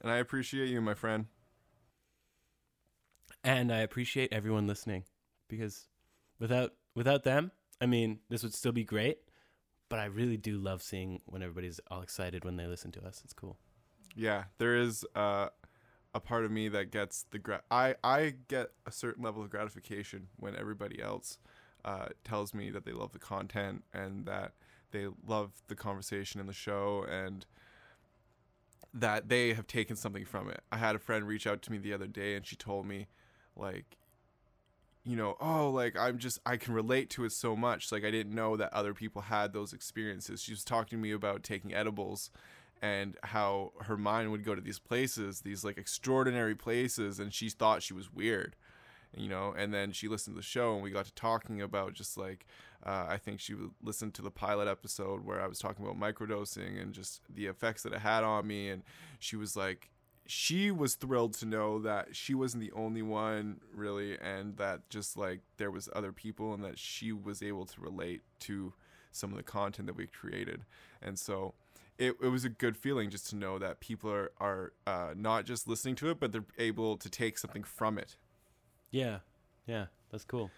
[0.00, 1.26] And I appreciate you, my friend.
[3.42, 5.04] And I appreciate everyone listening
[5.48, 5.86] because
[6.38, 9.18] without without them, I mean, this would still be great,
[9.88, 13.22] but I really do love seeing when everybody's all excited when they listen to us.
[13.24, 13.56] It's cool.
[14.14, 15.48] Yeah, there is uh,
[16.14, 19.50] a part of me that gets the gra- I I get a certain level of
[19.50, 21.38] gratification when everybody else
[21.84, 24.52] uh, tells me that they love the content and that
[24.90, 27.46] they love the conversation in the show and
[28.92, 30.60] that they have taken something from it.
[30.72, 33.06] I had a friend reach out to me the other day and she told me
[33.60, 33.96] like
[35.04, 37.90] you know, oh, like I'm just I can relate to it so much.
[37.90, 40.42] Like I didn't know that other people had those experiences.
[40.42, 42.30] She was talking to me about taking edibles
[42.82, 47.48] and how her mind would go to these places, these like extraordinary places, and she
[47.48, 48.56] thought she was weird,
[49.16, 49.54] you know.
[49.56, 52.46] And then she listened to the show, and we got to talking about just like
[52.84, 56.80] uh, I think she listened to the pilot episode where I was talking about microdosing
[56.80, 58.82] and just the effects that it had on me, and
[59.18, 59.89] she was like,
[60.30, 65.16] she was thrilled to know that she wasn't the only one really, and that just
[65.16, 68.72] like there was other people, and that she was able to relate to
[69.10, 70.62] some of the content that we created.
[71.02, 71.54] And so
[71.98, 75.46] it, it was a good feeling just to know that people are, are uh, not
[75.46, 78.14] just listening to it, but they're able to take something from it.
[78.92, 79.18] Yeah.
[79.66, 79.86] Yeah.
[80.12, 80.52] That's cool.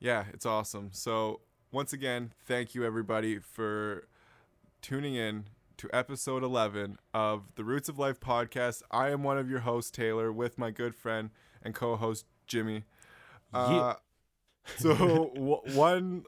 [0.00, 0.90] Yeah, it's awesome.
[0.92, 1.40] So,
[1.72, 4.06] once again, thank you everybody for
[4.82, 5.46] tuning in
[5.76, 8.82] to episode 11 of the Roots of Life podcast.
[8.90, 11.30] I am one of your hosts, Taylor, with my good friend
[11.62, 12.84] and co host, Jimmy.
[13.52, 13.94] Uh,
[14.76, 14.94] so,
[15.34, 16.24] w- one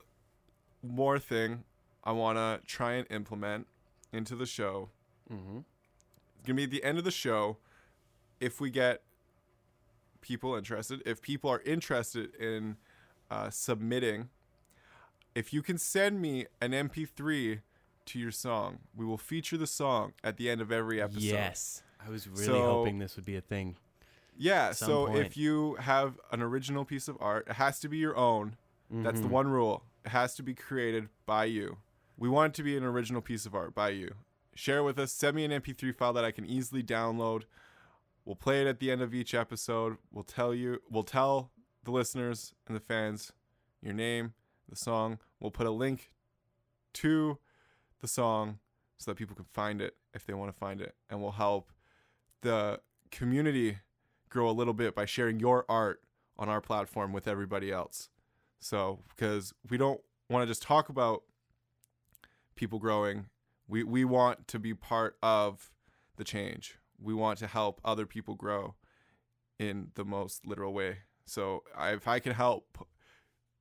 [0.82, 1.64] more thing
[2.04, 3.66] I want to try and implement
[4.12, 4.90] into the show.
[5.32, 5.58] Mm-hmm.
[6.38, 7.58] It's going to be at the end of the show.
[8.40, 9.02] If we get
[10.20, 12.76] people interested, if people are interested in
[13.30, 14.28] uh, submitting,
[15.34, 17.60] if you can send me an MP3
[18.06, 21.22] to your song, we will feature the song at the end of every episode.
[21.22, 21.82] Yes.
[22.04, 23.76] I was really So- hoping this would be a thing.
[24.36, 24.72] Yeah.
[24.72, 25.26] So point.
[25.26, 28.56] if you have an original piece of art, it has to be your own.
[28.90, 29.30] That's the Mhm.
[29.30, 29.84] one rule.
[30.04, 31.78] It has to be created by you.
[32.16, 34.14] We want it to be an original piece of art by you.
[34.54, 35.12] Share it with us.
[35.12, 37.44] Send me an MP3 file that I can easily download.
[38.24, 39.98] We'll play it at the end of each episode.
[40.12, 40.80] We'll tell you.
[40.88, 41.50] We'll tell
[41.84, 43.32] the listeners and the fans
[43.82, 44.34] your name,
[44.68, 45.18] the song.
[45.40, 46.12] We'll put a link
[46.94, 47.38] to
[48.00, 48.58] the song
[48.98, 51.72] so that people can find it if they want to find it, and we'll help
[52.42, 52.80] the
[53.10, 53.78] community
[54.28, 56.02] grow a little bit by sharing your art
[56.38, 58.08] on our platform with everybody else.
[58.58, 61.22] So, because we don't want to just talk about
[62.54, 63.26] people growing,
[63.68, 65.70] we, we want to be part of
[66.16, 66.78] the change.
[67.00, 68.74] We want to help other people grow
[69.58, 70.98] in the most literal way.
[71.26, 72.86] So, I, if I can help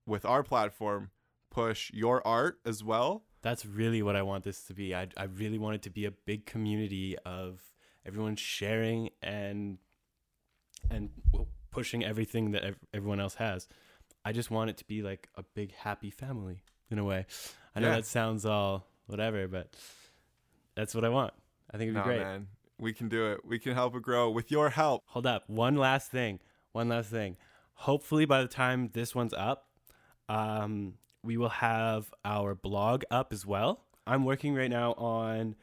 [0.06, 1.12] with our platform
[1.52, 4.96] push your art as well, That's really what I want this to be.
[4.96, 7.62] I, I really want it to be a big community of
[8.04, 9.78] everyone sharing and
[10.90, 11.12] and
[11.70, 13.68] pushing everything that ev- everyone else has.
[14.26, 17.28] I just want it to be like a big happy family in a way.
[17.76, 17.98] I know Yeah.
[17.98, 19.76] that sounds all whatever, but
[20.74, 21.36] that's what I want.
[21.72, 22.22] I think it'd be no, great.
[22.22, 22.48] man,
[22.80, 23.46] we can do it.
[23.46, 25.04] We can help it grow with your help.
[25.06, 25.44] Hold up.
[25.48, 26.40] One last thing.
[26.72, 27.38] One last thing.
[27.76, 29.68] Hopefully, by the time this one's up,
[30.30, 33.84] um, we will have our blog up as well.
[34.08, 35.56] I'm working right now on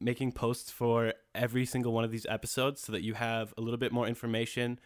[0.00, 3.78] making posts for every single one of these episodes so that you have a little
[3.78, 4.78] bit more information,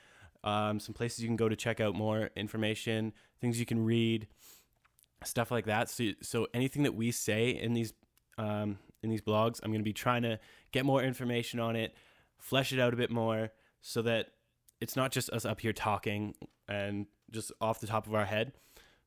[0.44, 4.28] um, some places you can go to check out more information, things you can read,
[5.24, 5.88] stuff like that.
[5.88, 7.92] So, so anything that we say in these
[8.36, 10.38] um, in these blogs, I'm going to be trying to
[10.70, 11.94] get more information on it,
[12.38, 13.50] flesh it out a bit more,
[13.80, 14.28] so that
[14.80, 16.34] it's not just us up here talking
[16.68, 18.52] and just off the top of our head.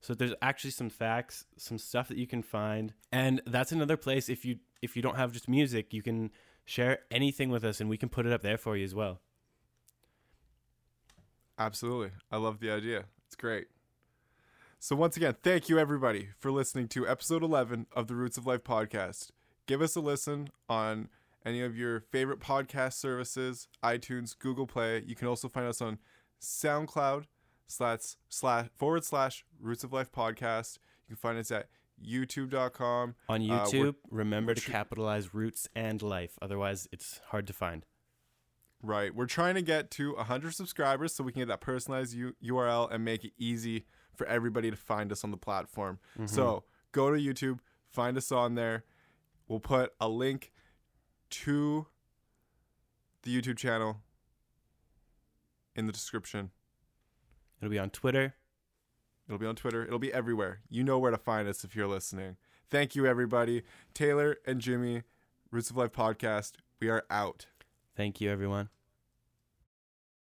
[0.02, 4.30] So there's actually some facts, some stuff that you can find, and that's another place.
[4.30, 6.32] If you if you don't have just music, you can
[6.66, 9.20] share anything with us, and we can put it up there for you as well.
[11.60, 12.12] Absolutely.
[12.32, 13.06] I love the idea.
[13.28, 13.68] It's great.
[14.80, 18.48] So, once again, thank you everybody for listening to episode 11 of the Roots of
[18.48, 19.30] Life podcast.
[19.68, 21.10] Give us a listen on
[21.46, 25.04] any of your favorite podcast services, iTunes, Google Play.
[25.06, 26.00] You can also find us on
[26.42, 27.26] SoundCloud
[27.72, 30.78] slash, slash forward slash Roots of Life podcast.
[31.08, 31.68] You can find us at
[32.04, 33.16] youtube.com.
[33.30, 37.86] On Uh, YouTube, remember to capitalize roots and life, otherwise it's hard to find.
[38.84, 39.14] Right.
[39.14, 42.90] We're trying to get to 100 subscribers so we can get that personalized U- URL
[42.92, 46.00] and make it easy for everybody to find us on the platform.
[46.26, 47.60] So go to YouTube,
[47.92, 48.84] find us on there.
[49.48, 50.52] We'll put a link
[51.30, 51.86] to
[53.22, 54.02] the YouTube channel
[55.76, 56.50] in the description.
[57.62, 58.36] It'll be on Twitter.
[59.28, 59.84] It'll be on Twitter.
[59.86, 60.62] It'll be everywhere.
[60.70, 62.38] You know where to find us if you're listening.
[62.70, 63.64] Thank you, everybody.
[63.94, 65.04] Taylor and Jimmy,
[65.52, 66.54] Roots of Life podcast.
[66.80, 67.46] We are out.
[67.96, 68.70] Thank you, everyone.